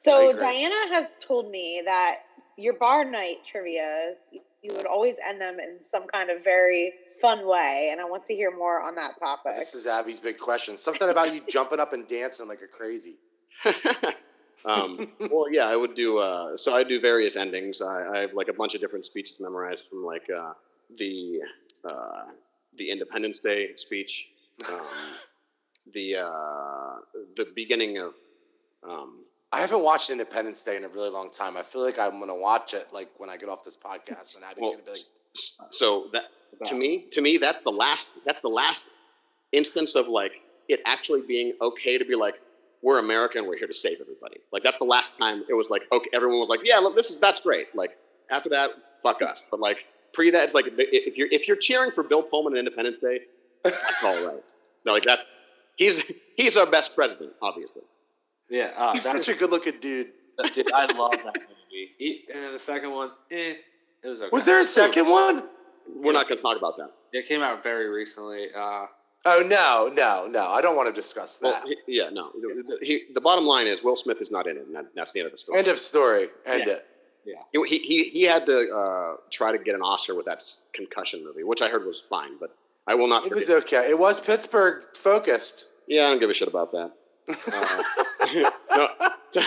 [0.07, 0.39] I So.
[0.39, 2.21] Diana has told me that
[2.57, 4.19] your bar night trivia's
[4.63, 8.25] you would always end them in some kind of very fun way, and I want
[8.27, 9.55] to hear more on that topic.
[9.55, 10.77] This is Abby's big question.
[10.77, 13.17] Something about you jumping up and dancing like a crazy.
[14.65, 16.19] um, well, yeah, I would do.
[16.19, 17.81] Uh, so I do various endings.
[17.81, 20.53] I, I have like a bunch of different speeches memorized from like uh,
[20.99, 21.41] the
[21.85, 22.25] uh,
[22.77, 24.29] the Independence Day speech,
[24.69, 24.81] um,
[25.95, 26.97] the uh,
[27.37, 28.15] the beginning of.
[28.83, 31.57] Um, I haven't watched Independence Day in a really long time.
[31.57, 34.45] I feel like I'm gonna watch it like when I get off this podcast, and
[34.45, 35.01] Abby's Well, gonna be like,
[35.71, 36.25] so that
[36.67, 38.11] to me, to me, that's the last.
[38.25, 38.89] That's the last
[39.53, 40.33] instance of like
[40.69, 42.41] it actually being okay to be like,
[42.83, 44.39] we're America and we're here to save everybody.
[44.53, 47.11] Like that's the last time it was like, okay, everyone was like, yeah, look, this
[47.11, 47.75] is that's great.
[47.75, 47.97] Like
[48.31, 48.71] after that,
[49.03, 49.43] fuck us.
[49.51, 49.79] But like
[50.13, 53.21] pre that, it's like if you're if you're cheering for Bill Pullman and Independence Day,
[53.65, 54.43] that's all right.
[54.85, 55.21] No, like that.
[55.77, 56.05] He's
[56.37, 57.83] he's our best president, obviously.
[58.51, 60.09] Yeah, uh, he's that's, such a good-looking dude.
[60.55, 61.93] dude, I love that movie.
[61.99, 63.55] He, and the second one, eh,
[64.03, 64.31] it was okay.
[64.33, 65.49] Was there a second one?
[65.95, 66.91] We're not going to talk about that.
[67.13, 68.49] It came out very recently.
[68.55, 68.87] Uh,
[69.27, 70.49] Oh no, no, no!
[70.49, 71.65] I don't want to discuss Well, that.
[71.87, 72.31] he- yeah, no.
[72.33, 75.13] The, the- he, the bottom line is Will Smith is not in it, and that's
[75.13, 75.59] the end of the story.
[75.59, 76.29] End of story.
[76.47, 76.73] End Yeah.
[76.73, 77.67] it.
[77.69, 80.43] He, he, he had to uh, try to get an Oscar with that
[80.73, 83.91] concussion movie, which I heard was fine, but I will not It was okay.
[83.91, 85.67] It was Pittsburgh focused.
[85.87, 86.91] Yeah, I don't give a shit about that.
[87.53, 87.83] Uh,
[88.77, 88.89] no.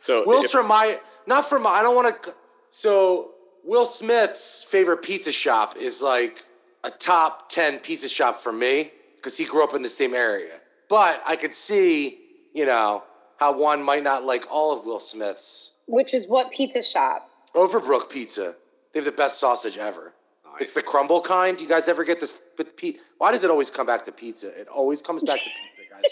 [0.00, 2.34] so Will's if- from my not from my, I don't want to.
[2.70, 3.32] So
[3.64, 6.44] Will Smith's favorite pizza shop is like
[6.84, 8.90] a top ten pizza shop for me.
[9.16, 10.54] because he grew up in the same area.
[10.88, 12.18] But I could see,
[12.54, 13.04] you know,
[13.38, 15.72] how one might not like all of Will Smith's.
[15.86, 17.30] Which is what pizza shop?
[17.54, 18.54] Overbrook Pizza.
[18.92, 20.12] They have the best sausage ever.
[20.60, 21.56] It's the crumble kind.
[21.56, 22.42] Do you guys ever get this?
[22.56, 24.48] But pe- why does it always come back to pizza?
[24.60, 26.04] It always comes back to pizza, guys.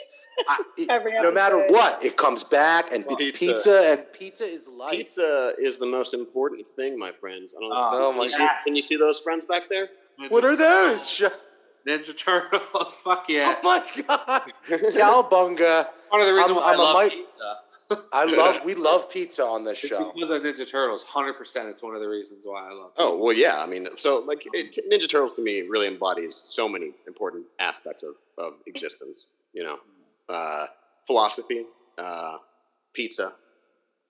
[0.49, 1.75] I, it- Every no matter episode.
[1.75, 3.39] what, it comes back, and it's Pizza.
[3.39, 4.93] pizza, and pizza is life.
[4.99, 7.55] Pizza is the most important thing, my friends.
[7.57, 8.57] I don't Oh, Oh my can, you see, God.
[8.65, 9.89] can you see those friends back there?
[10.29, 11.23] What are those?
[11.89, 12.95] Ninja Turtles.
[13.05, 13.55] Fuck yeah.
[13.57, 15.89] Oh my god, Cowabunga!
[16.11, 17.57] One of the reasons I'm- why I'm a I love mic- pizza.
[18.13, 18.65] I love.
[18.65, 20.13] We love pizza on this It's show.
[20.15, 21.05] because of Ninja Turtles.
[21.05, 23.61] 100% it's one of the reasons why I love Oh well, yeah.
[23.61, 28.05] I mean, so like it, Ninja Turtles to me really embodies so many important aspects
[28.05, 29.29] of, of existence.
[29.55, 29.79] You know,
[30.31, 30.67] uh,
[31.07, 31.65] philosophy,
[31.99, 32.39] uh,
[32.95, 33.33] pizza.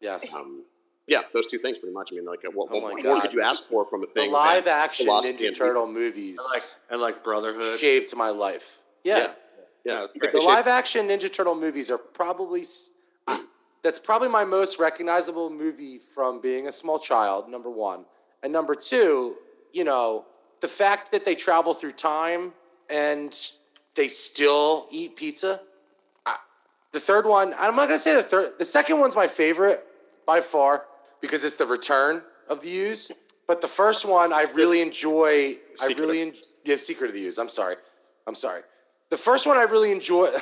[0.01, 0.65] Yes, Um,
[1.07, 2.11] yeah, those two things pretty much.
[2.13, 4.33] I mean, like, what, Oh what more could you ask for from a the thing?
[4.33, 6.39] live than action Ninja and Turtle movies
[6.91, 7.79] and like, I like Brotherhood.
[7.79, 8.79] shaped my life.
[9.05, 9.33] Yeah, Yeah.
[9.85, 12.61] Yeah, Yeah, they the live action Ninja Turtle movies are probably.
[12.63, 12.91] s-
[13.27, 13.45] I-
[13.83, 17.49] That's probably my most recognizable movie from being a small child.
[17.49, 18.05] Number one,
[18.43, 19.37] and number two,
[19.73, 20.27] you know,
[20.61, 22.53] the fact that they travel through time
[22.91, 23.35] and
[23.95, 25.63] they still eat pizza.
[26.93, 28.59] The third one, I'm not gonna say the third.
[28.59, 29.85] The second one's my favorite
[30.27, 30.87] by far
[31.21, 33.13] because it's the return of the Ooze.
[33.47, 35.57] But the first one, I really enjoy.
[35.83, 36.41] I really enjoy.
[36.65, 37.39] Yeah, Secret of the Ooze.
[37.39, 37.77] I'm sorry.
[38.27, 38.63] I'm sorry.
[39.11, 40.29] The first one I really enjoy.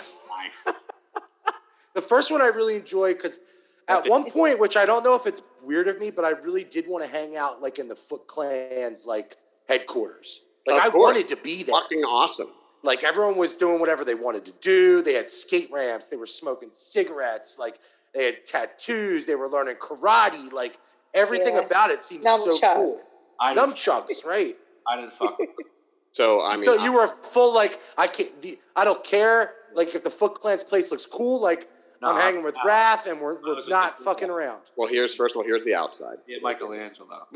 [1.94, 3.40] the first one I really enjoy because
[3.88, 6.64] at one point, which I don't know if it's weird of me, but I really
[6.64, 9.36] did want to hang out like in the Foot Clan's like
[9.68, 10.42] headquarters.
[10.66, 11.02] Like Of I course.
[11.02, 11.80] wanted to be there.
[11.80, 12.48] fucking awesome.
[12.82, 15.02] Like everyone was doing whatever they wanted to do.
[15.02, 16.08] They had skate ramps.
[16.08, 17.58] They were smoking cigarettes.
[17.58, 17.76] Like
[18.14, 19.24] they had tattoos.
[19.24, 20.52] They were learning karate.
[20.52, 20.76] Like
[21.14, 21.62] everything Yeah.
[21.62, 22.74] about it seems so Nunchucks.
[22.74, 23.02] cool.
[23.40, 24.56] I didn't, Nunchucks, right?
[24.86, 25.66] I didn't fuck with them.
[26.12, 28.40] So I mean, so you were full like I can't.
[28.42, 29.54] the- I don't care.
[29.74, 31.68] Like if the Foot Clan's place looks cool, like
[32.00, 32.62] No, I'm hanging with no.
[32.64, 34.62] Wrath and we're, we're not fucking around.
[34.76, 36.16] well, here's first of all, here's the outside.
[36.26, 37.26] Yeah, Michelangelo.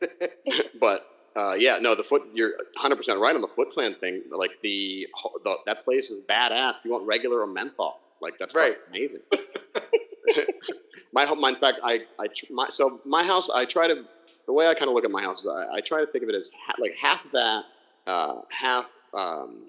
[0.80, 1.06] but
[1.36, 2.22] uh, yeah, no, the foot.
[2.34, 4.22] You're 100 percent right on the Foot Clan thing.
[4.30, 5.06] Like the,
[5.44, 6.84] the that place is badass.
[6.84, 8.00] You want regular or menthol?
[8.20, 8.76] Like that's Right.
[8.88, 9.22] amazing.
[11.12, 13.50] my home, in fact, I I tr- my, so my house.
[13.50, 14.04] I try to
[14.46, 16.24] the way I kind of look at my house is I, I try to think
[16.24, 17.64] of it as ha- like half that,
[18.06, 19.64] uh, half um,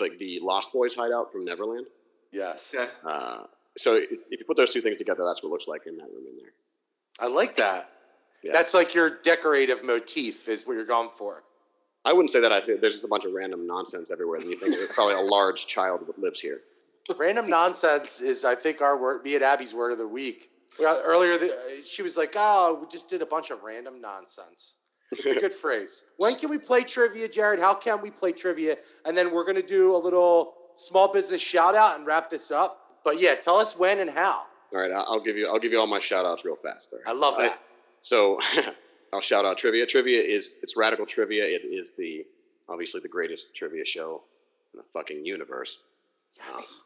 [0.00, 1.86] like the Lost Boys hideout from Neverland.
[2.32, 2.74] yes,
[3.04, 3.44] Uh,
[3.76, 5.96] so if, if you put those two things together, that's what it looks like in
[5.98, 6.52] that room in there.
[7.20, 7.90] I like that.
[8.42, 8.52] Yeah.
[8.52, 11.44] That's like your decorative motif is what you're going for.
[12.04, 12.52] I wouldn't say that.
[12.52, 14.38] I think there's just a bunch of random nonsense everywhere.
[14.40, 16.60] And you think there's probably a large child that lives here.
[17.18, 19.24] Random nonsense is, I think, our word.
[19.24, 20.50] Me and Abby's word of the week.
[20.80, 24.74] Earlier, the, she was like, "Oh, we just did a bunch of random nonsense."
[25.10, 26.04] It's a good phrase.
[26.18, 27.58] When can we play trivia, Jared?
[27.58, 28.76] How can we play trivia?
[29.04, 33.00] And then we're gonna do a little small business shout out and wrap this up.
[33.04, 34.42] But yeah, tell us when and how.
[34.72, 35.48] All right, I'll give you.
[35.48, 36.88] I'll give you all my shout outs real fast.
[36.92, 37.00] right?
[37.06, 37.58] I love that.
[38.08, 38.38] So
[39.12, 39.84] I'll shout out trivia.
[39.84, 41.44] Trivia is it's radical trivia.
[41.44, 42.24] It is the
[42.66, 44.22] obviously the greatest trivia show
[44.72, 45.80] in the fucking universe.
[46.38, 46.82] Yes.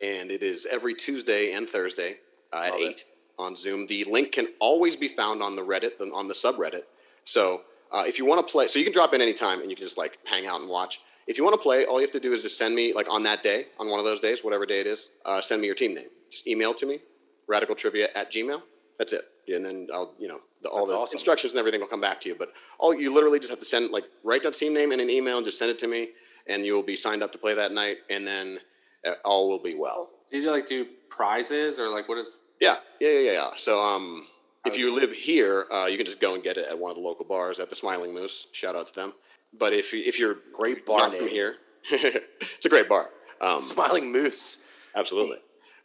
[0.00, 2.16] and it is every Tuesday and Thursday
[2.54, 2.84] uh, at Love it.
[2.84, 3.04] eight
[3.38, 3.86] on Zoom.
[3.86, 6.84] The link can always be found on the Reddit, on the subreddit.
[7.24, 9.76] So uh, if you want to play, so you can drop in anytime and you
[9.76, 11.00] can just like hang out and watch.
[11.26, 13.10] If you want to play, all you have to do is just send me like
[13.10, 15.66] on that day, on one of those days, whatever day it is, uh, send me
[15.66, 16.08] your team name.
[16.30, 17.00] Just email to me,
[17.46, 18.62] radicaltrivia at gmail.
[18.98, 19.22] That's it.
[19.48, 21.16] And then I'll, you know, the, all That's the awesome.
[21.16, 22.36] instructions and everything will come back to you.
[22.38, 25.10] But all you literally just have to send like write that team name in an
[25.10, 26.10] email and just send it to me,
[26.46, 28.58] and you will be signed up to play that night, and then
[29.06, 30.10] uh, all will be well.
[30.30, 32.42] Did you like do prizes or like what is?
[32.60, 33.50] Yeah, yeah, yeah, yeah.
[33.56, 34.26] So, um,
[34.64, 36.96] if you live here, uh, you can just go and get it at one of
[36.96, 38.46] the local bars at the Smiling Moose.
[38.52, 39.12] Shout out to them.
[39.58, 41.18] But if you, if you're Great bar name.
[41.18, 41.56] from here,
[41.90, 43.10] it's a great bar.
[43.40, 44.62] Um, Smiling Moose.
[44.94, 45.38] absolutely.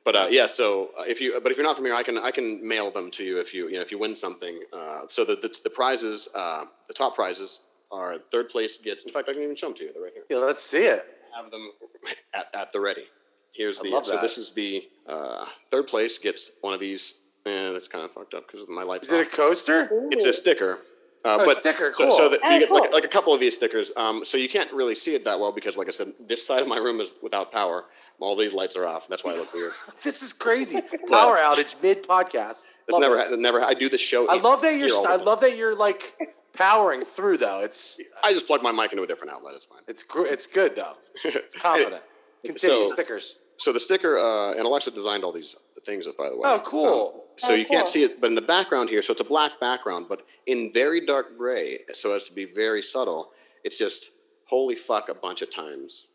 [0.08, 2.18] But uh, yeah, so uh, if you but if you're not from here, I can
[2.18, 4.58] I can mail them to you if you you know if you win something.
[4.72, 7.60] Uh, so the, the the prizes, uh, the top prizes
[7.91, 9.03] are third place gets.
[9.03, 9.91] In fact, I can even show them to you.
[9.91, 10.24] They're right here.
[10.30, 11.03] Yeah, let's see it.
[11.36, 11.72] Have them
[12.34, 13.03] at, at the ready.
[13.51, 14.22] Here's I the love so that.
[14.22, 18.34] this is the uh, third place gets one of these, and it's kind of fucked
[18.34, 19.08] up because my lights.
[19.08, 19.32] Is it a off.
[19.34, 19.89] coaster?
[20.10, 20.80] It's a sticker.
[21.26, 22.30] Uh, Oh, but sticker, so- So, cool.
[22.30, 23.91] that Oh, you get like, like a couple of these stickers.
[23.97, 26.62] Um, so you can't really see it that well because, like I said, this side
[26.62, 27.86] of my room is without power.
[28.20, 29.07] All these lights are off.
[29.07, 29.74] That's why I look weird.
[30.03, 30.78] This is crazy.
[31.09, 32.65] Power outage mid podcast.
[32.88, 33.61] It's never, ha- never.
[33.61, 34.28] I do the show.
[34.30, 34.88] I love that you're.
[34.88, 36.15] here I love that you're like
[36.53, 37.61] powering through though.
[37.61, 39.55] It's I just plug my mic into a different outlet.
[39.55, 39.82] It's fine.
[39.88, 40.95] it's gr- it's good though.
[41.24, 42.01] It's confident.
[42.45, 43.39] Continue So- stickers.
[43.59, 46.43] So the sticker, uh, and Alexa designed all these things, by the way.
[46.45, 47.26] Oh, cool.
[47.38, 49.59] So Oh, you can't see it, but in the background here, so it's a black
[49.59, 53.32] background, but in very dark gray, so as to be very subtle.
[53.63, 54.11] It's just
[54.45, 56.05] "Holy fuck" a bunch of times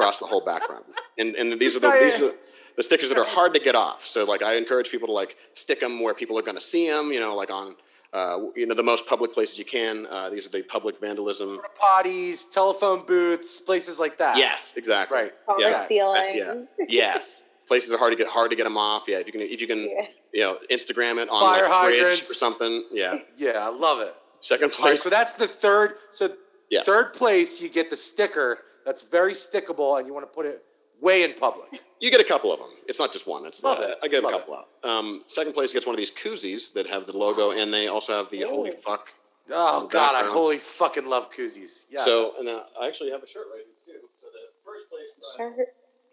[0.00, 0.84] across the whole background.
[1.18, 2.32] And and these are the these are
[2.76, 4.04] the stickers that are hard to get off.
[4.04, 6.88] So like I encourage people to like stick them where people are going to see
[6.88, 7.12] them.
[7.12, 7.76] You know, like on
[8.12, 10.06] uh, you know the most public places you can.
[10.10, 11.58] Uh, these are the public vandalism.
[11.80, 14.36] Potties, telephone booths, places like that.
[14.36, 15.18] Yes, exactly.
[15.18, 15.32] Right.
[15.48, 15.70] On Yeah.
[15.70, 16.68] the ceilings.
[16.78, 16.86] Yeah.
[16.88, 17.42] Yes.
[17.68, 19.04] Places are hard to get hard to get them off.
[19.06, 19.18] Yeah.
[19.18, 20.06] If you can if you can Yeah.
[20.32, 22.30] you know Instagram it on Fire like, hydrants.
[22.30, 22.84] or something.
[22.90, 23.18] Yeah.
[23.36, 24.14] Yeah, I love it.
[24.40, 25.02] Second All right, place.
[25.02, 25.94] so that's the third.
[26.10, 26.34] So
[26.70, 26.86] Yes.
[26.86, 28.58] third place, you get the sticker
[28.90, 30.64] that's very stickable, and you want to put it
[31.00, 31.80] way in public.
[32.00, 32.70] You get a couple of them.
[32.88, 33.46] It's not just one.
[33.46, 33.98] It's Love uh, it.
[34.02, 34.66] I give Love a couple out.
[34.82, 38.14] Um, second place gets one of these koozies that have the logo, and they also
[38.14, 39.14] have the holy fuck.
[39.48, 40.36] Oh God, I Background.
[40.36, 41.84] holy fucking love koozies.
[41.88, 42.04] Yes.
[42.04, 44.08] So, and uh, I actually have a shirt right here too.
[44.20, 45.62] So the first place, uh,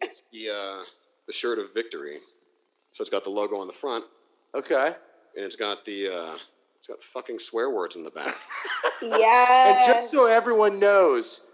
[0.01, 0.83] it's the uh,
[1.25, 2.17] the shirt of victory.
[2.91, 4.05] So it's got the logo on the front,
[4.53, 4.93] okay.
[5.35, 6.37] and it's got the uh,
[6.77, 8.35] it's got fucking swear words in the back.
[9.01, 9.73] Yeah.
[9.77, 11.47] And just so everyone knows,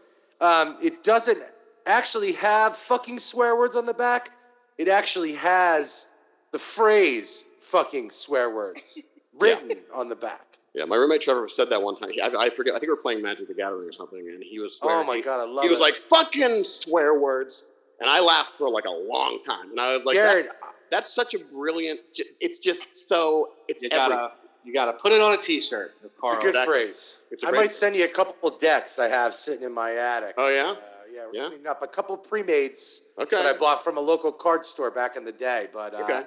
[0.43, 1.41] um, it doesn't
[1.85, 4.31] actually have fucking swear words on the back.
[4.77, 6.07] It actually has
[6.51, 8.99] the phrase "fucking swear words"
[9.39, 10.57] written on the back.
[10.73, 12.09] yeah, my roommate Trevor said that one time.
[12.11, 12.73] He, I, I forget.
[12.73, 14.79] I think we were playing Magic the Gathering or something, and he was.
[14.81, 15.81] Oh my God, I love He was it.
[15.81, 17.65] like fucking swear words,
[17.99, 20.55] and I laughed for like a long time, and I was like, Jared, that-
[20.91, 21.99] that's such a brilliant.
[22.39, 23.49] It's just so.
[23.67, 24.31] It's You every- gotta
[24.63, 25.93] you gotta put it on a T-shirt.
[26.01, 26.73] That's it's a good exactly.
[26.73, 27.17] phrase.
[27.33, 30.35] It's I might send you a couple of decks I have sitting in my attic.
[30.37, 30.71] Oh yeah.
[30.71, 30.75] Uh,
[31.11, 31.47] yeah, we're Yeah?
[31.49, 33.35] cleaning up a couple pre-mades Okay.
[33.35, 35.67] that I bought from a local card store back in the day.
[35.73, 36.21] But uh, Okay.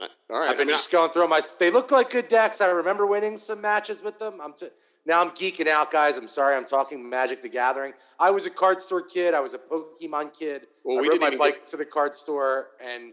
[0.00, 0.48] Uh, All right.
[0.48, 1.40] I've been I mean, just going through my.
[1.58, 2.60] They look like good decks.
[2.60, 4.40] I remember winning some matches with them.
[4.42, 4.68] I'm t-
[5.04, 6.16] now I'm geeking out, guys.
[6.16, 6.54] I'm sorry.
[6.56, 7.92] I'm talking Magic the Gathering.
[8.20, 9.34] I was a card store kid.
[9.34, 10.68] I was a Pokemon kid.
[10.84, 13.12] Well, I we rode my bike to the card store and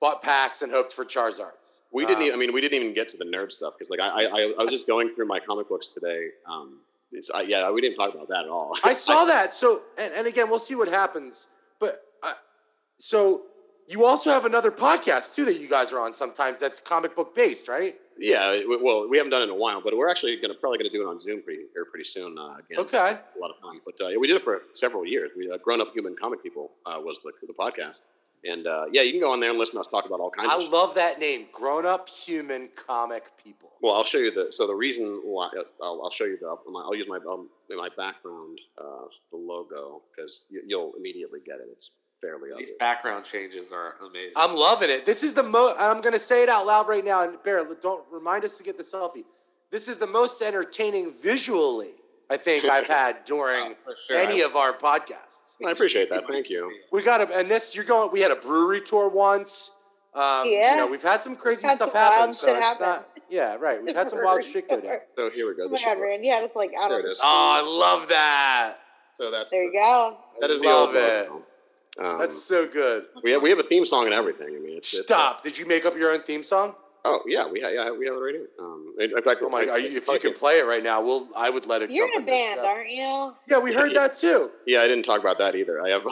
[0.00, 1.80] bought packs and hoped for Charizards.
[1.92, 2.22] we didn't.
[2.22, 4.24] Um, e- I mean, we didn't even get to the nerd stuff because, like, I,
[4.24, 6.28] I, I was just going through my comic books today.
[6.48, 6.80] Um,
[7.12, 8.76] it's, I, yeah, we didn't talk about that at all.
[8.84, 9.52] I saw that.
[9.52, 11.48] So, and, and again, we'll see what happens.
[11.78, 12.32] But uh,
[12.98, 13.42] so
[13.88, 16.58] you also have another podcast too that you guys are on sometimes.
[16.60, 17.96] That's comic book based, right?
[18.18, 18.58] Yeah.
[18.66, 21.02] Well, we haven't done it in a while, but we're actually gonna probably gonna do
[21.06, 22.36] it on Zoom pretty or pretty soon.
[22.38, 22.78] Uh, again.
[22.80, 22.96] Okay.
[22.98, 23.78] A lot of fun.
[23.84, 25.30] But uh, yeah, we did it for several years.
[25.36, 28.02] We uh, grown up human comic people uh, was the the podcast,
[28.46, 30.30] and uh, yeah, you can go on there and listen to us talk about all
[30.30, 30.48] kinds.
[30.50, 33.72] I of love that name, grown up human comic people.
[33.82, 34.52] Well, I'll show you the.
[34.52, 35.50] So the reason why
[35.82, 36.46] I'll, I'll show you the.
[36.46, 41.68] I'll use my um, my background uh, the logo because you, you'll immediately get it.
[41.72, 41.90] It's
[42.20, 42.70] fairly These obvious.
[42.78, 44.32] background changes are amazing.
[44.36, 45.06] I'm loving it.
[45.06, 45.76] This is the most.
[45.78, 47.24] I'm going to say it out loud right now.
[47.28, 49.24] And Bear, don't remind us to get the selfie.
[49.70, 51.94] This is the most entertaining visually
[52.30, 54.16] I think I've had during for sure.
[54.16, 55.45] any of our podcasts.
[55.64, 56.26] I appreciate that.
[56.26, 56.72] Thank you.
[56.92, 58.10] We got a, and this you're going.
[58.12, 59.74] We had a brewery tour once.
[60.14, 60.72] Um, Yeah.
[60.72, 62.32] You know, we've had some crazy Had stuff some happen.
[62.34, 62.86] So it's happen.
[62.86, 63.08] not.
[63.28, 63.82] Yeah, right.
[63.82, 64.98] We've had some wild shit go down.
[65.18, 65.64] So here we go.
[65.64, 66.00] Oh The my god.
[66.00, 67.16] Randy, yeah, it's like out There of it.
[67.22, 68.76] Oh, I love that.
[69.16, 70.16] So that's There you the- go.
[70.40, 71.28] That is the love old it.
[71.98, 73.06] Um, That's so good.
[73.22, 74.48] we have we have a theme song and everything.
[74.48, 75.42] I mean, it's, it's Stop.
[75.42, 76.74] Did you make up your own theme song?
[77.08, 78.48] Oh yeah, we ha- yeah we have it right here.
[78.58, 79.60] Um, in in fact, Oh my!
[79.60, 81.28] I- Are you, if you can play it right now, we'll.
[81.36, 83.34] I would let it You're jump in a this band, aren't you?
[83.48, 84.50] Yeah, we heard that too.
[84.66, 85.80] Yeah, I didn't talk about that either.
[85.80, 86.04] I have.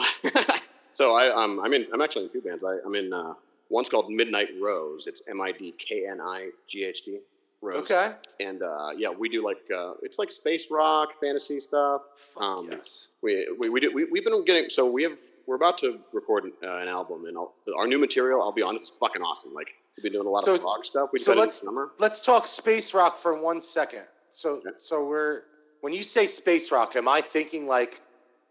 [0.93, 2.63] so I um I'm in I'm actually in two bands.
[2.63, 3.33] I, I'm in uh,
[3.69, 5.07] one's called Midknight Rose.
[5.07, 7.19] It's M I D K N I G H T.
[7.61, 7.77] Rose.
[7.79, 8.11] Okay.
[8.39, 12.01] And uh, yeah, we do like uh, it's like space rock, fantasy stuff.
[12.15, 13.07] Fuck Um, yes.
[13.21, 15.17] We we we, do, we we've been getting so we have
[15.47, 18.41] we're about to record uh, an album and I'll, our new material.
[18.41, 19.53] I'll be honest, is fucking awesome.
[19.53, 21.09] Like we've been doing a lot So- of rock stuff.
[21.11, 21.91] We so did it in the let's- summer.
[21.97, 24.07] Let's talk space rock for one second.
[24.31, 24.71] So, Yeah.
[24.77, 25.43] so we're
[25.81, 28.01] when you say space rock, am I thinking like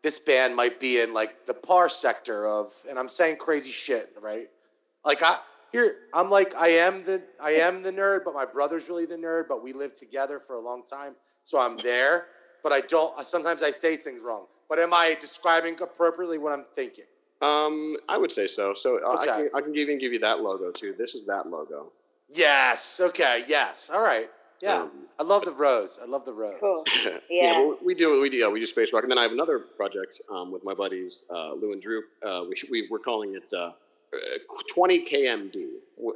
[0.02, 4.14] this band might be in like the par sector of, and I'm saying crazy shit,
[4.20, 4.48] right?
[5.04, 5.38] Like I
[5.72, 9.16] here, I'm like I am the I am the nerd, but my brother's really the
[9.16, 9.48] nerd.
[9.48, 12.28] But we lived together for a long time, so I'm there.
[12.62, 13.18] But I don't.
[13.26, 14.46] Sometimes I say things wrong.
[14.68, 17.04] But am I describing appropriately what I'm thinking?
[17.44, 18.72] Um, I would say so.
[18.74, 20.94] So uh, I, can, I can even give you that logo too.
[20.96, 21.92] This is that logo.
[22.32, 23.00] Yes.
[23.02, 23.42] Okay.
[23.46, 23.90] Yes.
[23.92, 24.30] All right.
[24.62, 24.82] Yeah.
[24.82, 25.98] Um, I love the rose.
[26.02, 26.54] I love the rose.
[26.60, 26.84] Cool.
[27.04, 27.58] yeah, Yeah.
[27.58, 29.32] well, we do what we do yeah, we do space rock, and then I have
[29.32, 32.02] another project um, with my buddies uh, Lou and Drew.
[32.26, 33.72] Uh, we we we're calling it uh,
[34.74, 35.66] twenty KMD.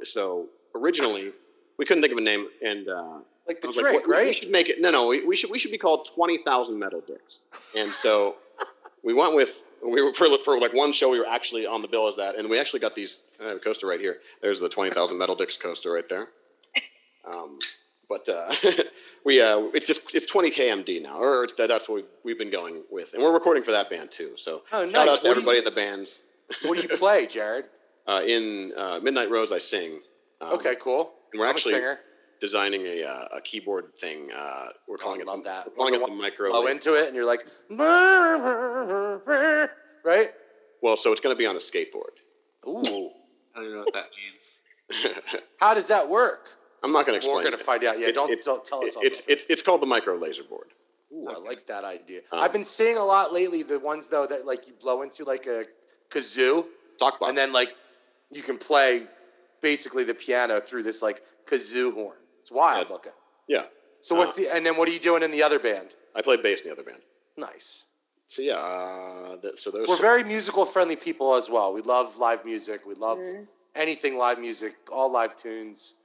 [0.03, 1.29] So originally
[1.77, 4.33] we couldn't think of a name, and uh, Like the was drink, like, we- we,
[4.33, 4.81] should make it.
[4.81, 7.41] No, no, we, we should we should be called twenty thousand metal dicks.
[7.77, 8.37] And so
[9.03, 11.87] we went with we were for, for like one show we were actually on the
[11.87, 13.21] bill as that, and we actually got these.
[13.43, 14.17] I have a coaster right here.
[14.41, 16.29] There's the twenty thousand metal dicks coaster right there.
[17.31, 17.59] Um,
[18.07, 18.51] but uh,
[19.25, 22.49] we uh, it's just it's 20 KMD now, or it's, that's what we've, we've been
[22.49, 24.31] going with, and we're recording for that band too.
[24.35, 26.21] So Oh, shout out to What do you- everybody in the bands.
[26.63, 27.65] What do you play, Jared?
[28.07, 29.99] Uh, in uh, Midknight Rose, I sing.
[30.41, 31.11] Um, Okay, cool.
[31.31, 31.73] and we're I'm actually.
[32.39, 34.29] Designing a uh, a keyboard thing.
[34.35, 35.65] Uh, we're calling I it love the, that.
[35.67, 36.49] We're calling When it the the micro.
[36.49, 37.45] Blow into it, and you're like,
[40.03, 40.29] right?
[40.81, 42.19] Well, so it's going to be on a skateboard.
[42.67, 43.11] Ooh.
[43.55, 45.23] I don't even know what that means.
[45.59, 46.49] How does that work?
[46.83, 47.37] I'm not going to explain.
[47.37, 47.99] We're going to find out.
[47.99, 49.03] Yeah, It- don't, it's- don't tell us all.
[49.03, 50.67] It's, it's it's called the micro laser board.
[51.11, 52.19] Ooh, I like that idea.
[52.31, 53.63] Um, I've been seeing a lot lately.
[53.63, 55.65] The ones though that like you blow into like a
[56.09, 56.65] kazoo,
[56.99, 57.75] Talk about and then like
[58.31, 59.07] you can play
[59.59, 62.15] basically the piano through this like kazoo horn.
[62.49, 62.93] It's wild Yeah.
[62.93, 63.11] looking.
[63.47, 63.63] yeah.
[64.01, 65.95] So what's the and then what are you doing in the other band?
[66.15, 67.01] I play bass in the other band.
[67.37, 67.85] Nice.
[68.27, 68.55] So yeah.
[68.55, 69.87] Uh, th- so those.
[69.87, 71.73] We're very musical friendly people as well.
[71.73, 72.85] We love live music.
[72.87, 73.43] We love Mm-hmm.
[73.75, 75.95] anything live music, all live tunes.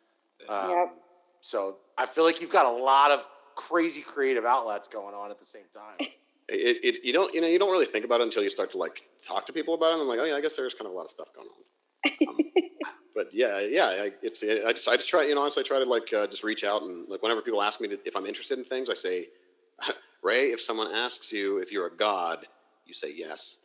[0.49, 0.95] Um, Yep.
[1.41, 5.39] So I feel like you've got a lot of crazy creative outlets going on at
[5.39, 5.97] the same time.
[6.49, 8.71] it, it, you don't you know you don't really think about it until you start
[8.73, 9.95] to like talk to people about it.
[9.95, 11.49] And I'm like, oh yeah, I guess there's kind of a lot of stuff going
[11.49, 12.29] on.
[12.29, 12.37] Um,
[13.15, 15.79] but yeah, yeah, I, it's I just I just try you know honestly I try
[15.79, 18.27] to like uh, just reach out and like whenever people ask me to, if I'm
[18.27, 19.29] interested in things, I say,
[20.23, 22.47] Ray, if someone asks you if you're a god,
[22.87, 23.59] you say yes.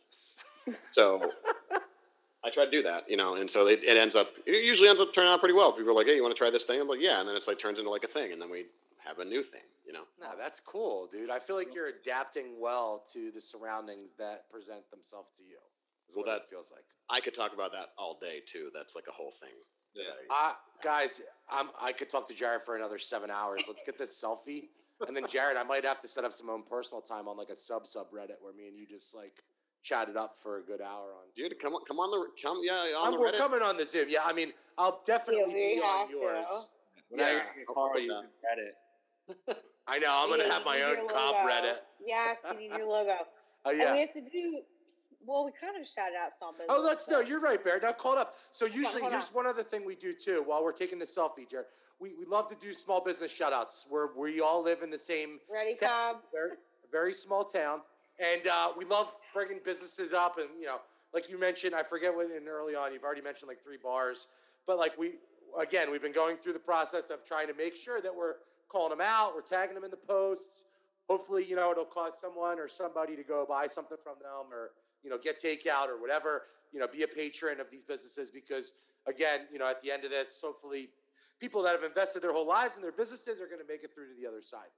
[0.92, 1.32] So
[2.44, 4.88] I try to do that, you know, and so it, it ends up it usually
[4.88, 5.72] ends up turning out pretty well.
[5.72, 6.80] People are like, hey, you want to try this thing?
[6.80, 8.64] I'm like, yeah, and then it's like turns into like a thing, and then we
[9.04, 10.04] have a new thing, you know.
[10.20, 11.30] No, that's cool, dude.
[11.30, 15.56] I feel like you're adapting well to the surroundings that present themselves to you.
[16.08, 16.84] Is Well, what that- it feels like.
[17.10, 18.70] I could talk about that all day too.
[18.74, 19.50] That's like a whole thing.
[19.94, 20.04] Yeah.
[20.30, 20.52] Uh,
[20.82, 23.64] guys, I'm, I could talk to Jared for another seven hours.
[23.68, 24.68] Let's get this selfie.
[25.06, 27.48] And then, Jared, I might have to set up some own personal time on like
[27.48, 29.42] a sub subreddit where me and you just like
[29.82, 31.24] chatted up for a good hour on.
[31.34, 33.38] Dude, come on, come on the come, yeah, on I'm, the we're Reddit.
[33.38, 34.06] coming on the Zoom.
[34.08, 36.16] Yeah, I mean, I'll definitely Yeah, be on have to.
[36.16, 36.68] yours.
[37.08, 37.38] When I Yeah.
[37.56, 39.56] get Carl using Reddit.
[39.88, 40.12] I know.
[40.22, 41.48] I'm gonna have my own your cop logo.
[41.48, 41.76] Reddit.
[42.06, 43.14] Yes, you need your logo.
[43.66, 43.92] Oh And yeah.
[43.92, 44.60] we have to do.
[45.26, 46.66] Well, we kind of shouted out business.
[46.68, 47.20] Oh, let's no.
[47.20, 47.78] You're right, Bear.
[47.80, 48.34] Now call it up.
[48.52, 49.34] So usually, hold here's on.
[49.34, 50.42] one other thing we do too.
[50.46, 51.66] While we're taking the selfie, Jared,
[52.00, 54.98] we, we love to do small business shout outs where we all live in the
[54.98, 56.56] same Ready, town, very,
[56.90, 57.82] very small town,
[58.18, 60.38] and uh, we love bringing businesses up.
[60.38, 60.78] And you know,
[61.12, 62.92] like you mentioned, I forget what in early on.
[62.92, 64.26] You've already mentioned like three bars,
[64.66, 65.12] but like we
[65.58, 68.36] again, we've been going through the process of trying to make sure that we're
[68.68, 70.64] calling them out, we're tagging them in the posts.
[71.08, 74.70] Hopefully, you know, it'll cause someone or somebody to go buy something from them or
[75.02, 76.42] you know, get takeout or whatever,
[76.72, 78.72] you know, be a patron of these businesses because
[79.06, 80.88] again, you know, at the end of this, hopefully
[81.40, 83.90] people that have invested their whole lives in their businesses are going to make it
[83.94, 84.68] through to the other side.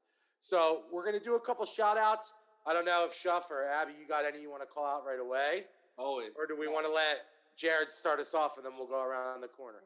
[0.41, 2.35] So we're going to do a couple shout outs.
[2.67, 5.05] I don't know if Shuff or Abby, you got any you want to call out
[5.05, 5.65] right away?
[5.99, 6.35] Always.
[6.39, 7.23] Or do we want to let
[7.57, 9.79] Jared start us off and then we'll go around the corner?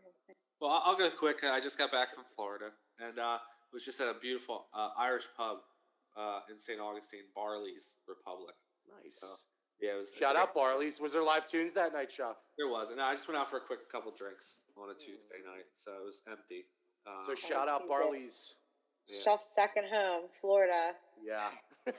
[0.61, 1.43] Well, I'll- I'll go quick.
[1.45, 2.71] I just got back from Florida
[3.01, 3.39] and uh,
[3.73, 5.59] was just at a beautiful uh, Irish pub
[6.17, 6.81] uh, in St.
[6.81, 8.55] Augustine, Barley's Republic.
[9.03, 9.21] Nice.
[9.21, 9.27] So,
[9.81, 10.13] yeah, it was.
[10.15, 11.01] Shout out Barley's.
[11.01, 12.37] Was there live tunes that night, Shuff?
[12.59, 15.41] There was, and I just went out for a quick couple drinks on a Tuesday
[15.45, 16.65] night, so it was empty.
[17.07, 18.55] Um, So shout out Barley's.
[19.09, 19.21] yeah.
[19.23, 20.93] Shelf's second home, Florida.
[21.23, 21.51] Yeah.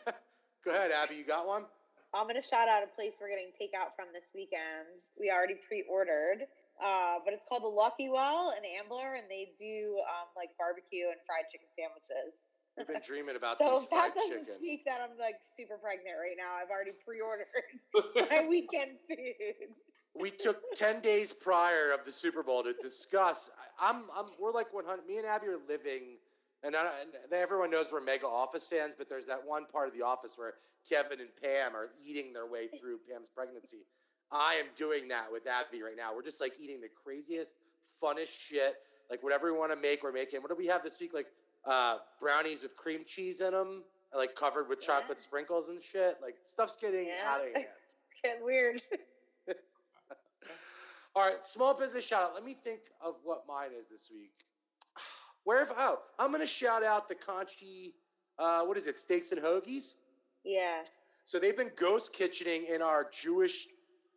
[0.65, 1.15] go ahead, Abby.
[1.15, 1.65] You got one?
[2.13, 5.03] I'm gonna shout out a place we're getting takeout from this weekend.
[5.19, 6.47] We already pre-ordered,
[6.81, 11.11] uh, but it's called the Lucky Well in Ambler, and they do um, like barbecue
[11.11, 12.39] and fried chicken sandwiches.
[12.77, 14.55] We've been dreaming about So these fried that doesn't chicken.
[14.57, 17.47] speak that I'm like super pregnant right now, I've already pre-ordered
[18.29, 19.69] my weekend food.
[20.15, 23.49] we took 10 days prior of the Super Bowl to discuss.
[23.79, 25.05] I'm, I'm, we're like 100.
[25.07, 26.17] Me and Abby are living,
[26.63, 26.89] and, I,
[27.23, 30.37] and everyone knows we're mega Office fans, but there's that one part of the office
[30.37, 30.53] where
[30.87, 33.85] Kevin and Pam are eating their way through Pam's pregnancy.
[34.31, 36.13] I am doing that with Abby right now.
[36.13, 37.57] We're just like eating the craziest,
[38.01, 38.75] funnest shit.
[39.09, 40.41] Like whatever we want to make, we're making.
[40.41, 41.13] What do we have this week?
[41.13, 41.27] Like
[41.67, 43.83] uh, brownies with cream cheese in them,
[44.15, 44.87] like covered with Yeah.
[44.99, 46.17] chocolate sprinkles and shit.
[46.21, 47.21] Like stuff's getting Yeah.
[47.25, 47.65] out of hand.
[48.11, 48.81] It's getting weird.
[51.15, 52.33] All right, small business shout out.
[52.35, 54.31] Let me think of what mine is this week.
[55.45, 57.93] Where if oh, I'm gonna shout out the Conchi,
[58.37, 59.95] uh, what is it, Steaks and Hoagies?
[60.43, 60.83] yeah.
[61.23, 63.67] So they've been ghost kitchening in our Jewish,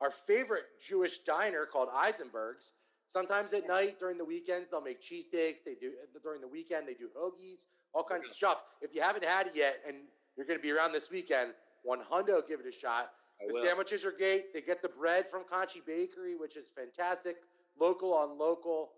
[0.01, 2.75] our favorite Jewish diner called Eisenberg's.
[3.11, 5.65] Sometimes at night during the weekends they'll make cheesesteaks.
[5.65, 5.91] They do
[6.23, 8.63] during the weekend they do hoagies, all kinds of stuff.
[8.81, 9.97] If you haven't had it yet and
[10.37, 11.53] you're going to be around this weekend,
[11.83, 13.11] one hundo, give it a shot.
[13.43, 13.65] I The will.
[13.65, 14.55] sandwiches are great.
[14.55, 17.39] They get the bread from Conchi Bakery, which is fantastic.
[17.81, 18.93] Local on local,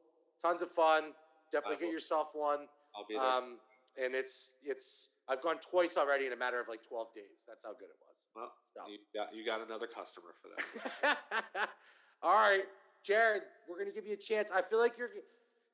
[0.45, 1.05] tons of fun.
[1.51, 1.93] Definitely I get will.
[1.95, 2.67] yourself one.
[2.95, 3.25] I'll be there.
[3.25, 3.57] Um,
[3.97, 7.45] and it's it's I've gone twice already in a matter of like 12 days.
[7.49, 8.27] That's how good it was.
[8.37, 8.89] well, Stop.
[8.91, 11.69] you got, you got another customer for that.
[12.23, 12.65] All right,
[13.03, 14.51] Jared, we're gonna give you a chance.
[14.51, 15.11] I feel like you're.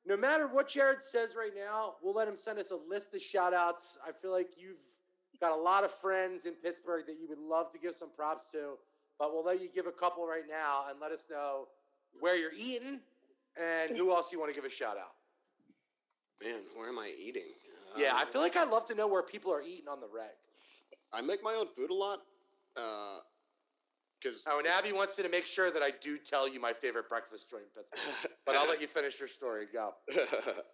[0.05, 3.21] No matter what Jared says right now, we'll let him send us a list of
[3.21, 3.97] shout outs.
[4.07, 4.79] I feel like you've
[5.41, 8.49] got a lot of friends in Pittsburgh that you would love to give some props
[8.51, 8.77] to,
[9.19, 11.67] but we'll let you give a couple right now and let us know
[12.19, 13.01] where you're eating
[13.61, 15.13] and who else you want to give a shout out.
[16.41, 17.43] Man, where am I eating?
[17.97, 20.07] Yeah, I Uh, feel like I'd love to know where people are eating on the
[20.07, 20.31] reg.
[21.11, 22.21] I make my own food a lot.
[24.21, 26.73] Because Oh, and Abby wants you to make sure that I do tell you my
[26.73, 28.31] favorite breakfast joint in Pittsburgh.
[28.45, 29.65] But I'll let you finish your story.
[29.71, 29.93] Go.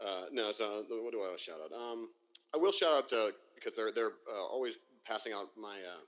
[0.05, 1.71] uh, no, so what do I want to shout out?
[1.75, 2.09] Um,
[2.53, 6.01] I will shout out to because they're they're uh, always passing out my uh,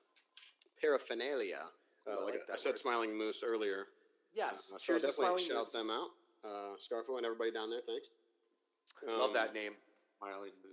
[0.81, 1.61] paraphernalia.
[2.07, 2.79] I Uh, like like I said, word.
[2.79, 3.88] Smiling Moose earlier.
[4.33, 4.71] Yes.
[4.73, 5.71] Uh, so Cheers to definitely Smiling shout Moose.
[5.73, 6.09] them out.
[6.45, 8.07] Uh, Scarfo and everybody down there, thanks.
[9.05, 9.73] Love Um, that name.
[10.19, 10.66] Smiling Moose.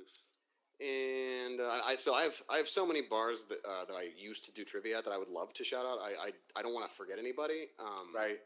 [0.80, 4.08] And uh, I so I have I have so many bars that uh, that I
[4.16, 5.98] used to do trivia at that I would love to shout out.
[6.02, 7.68] I I, I don't want to forget anybody.
[7.78, 8.38] Um, Right.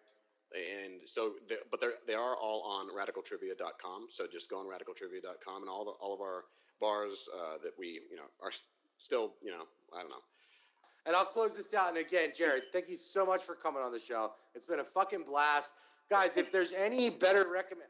[0.55, 1.35] and so
[1.71, 5.91] but they're they are all on radicaltrivia.com so just go on radicaltrivia.com and all the
[6.03, 6.45] all of our
[6.81, 8.53] bars uh, that we you know are
[8.99, 9.65] still you know
[9.95, 10.23] i don't know
[11.07, 11.89] And I'll close this out.
[11.89, 14.33] And again, Jared, thank you so much for coming on the show.
[14.55, 15.75] It's been a fucking blast.
[16.11, 17.89] Guys, if there's any better recommend,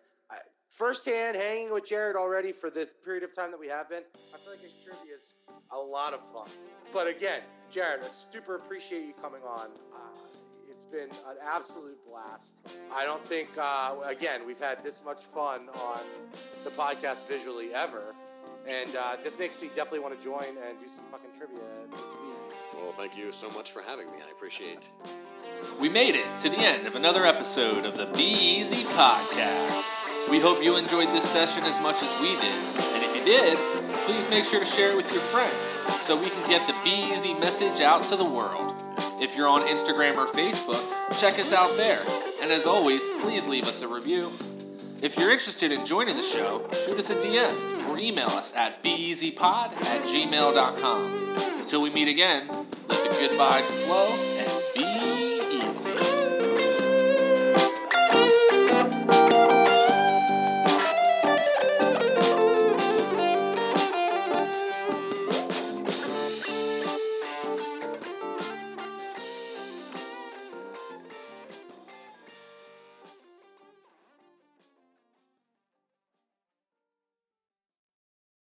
[0.71, 4.03] firsthand hanging with Jared already for the period of time that we have been,
[4.35, 5.35] I feel like his trivia is
[5.73, 6.49] a lot of fun.
[6.93, 7.41] But again,
[7.71, 9.69] Jared, I super appreciate you coming on.
[9.95, 9.99] Uh,
[10.71, 12.79] it's been an absolute blast.
[12.95, 16.01] I don't think, uh, again, we've had this much fun on
[16.65, 18.15] the podcast visually ever.
[18.67, 21.59] And uh, this makes me definitely want to join and do some fucking trivia
[21.91, 22.35] this week.
[22.75, 24.89] well thank you so much for having me i appreciate it.
[25.81, 29.98] We made it to the end of another episode of the Be Easy Podcast.
[30.31, 32.95] We hope you enjoyed this session as much as we did.
[32.95, 33.57] And if you did,
[34.05, 35.55] please make sure to share it with your friends
[36.05, 38.75] so we can get the Be Easy message out to the world.
[39.21, 40.85] If you're on Instagram or Facebook,
[41.19, 42.01] check us out there.
[42.43, 44.29] And as always, please leave us a review.
[45.01, 48.83] If you're interested in joining the show, shoot us a DM or email us at
[48.83, 51.61] beeasypod at gmail.com.
[51.61, 54.28] Until we meet again, let the good vibes flow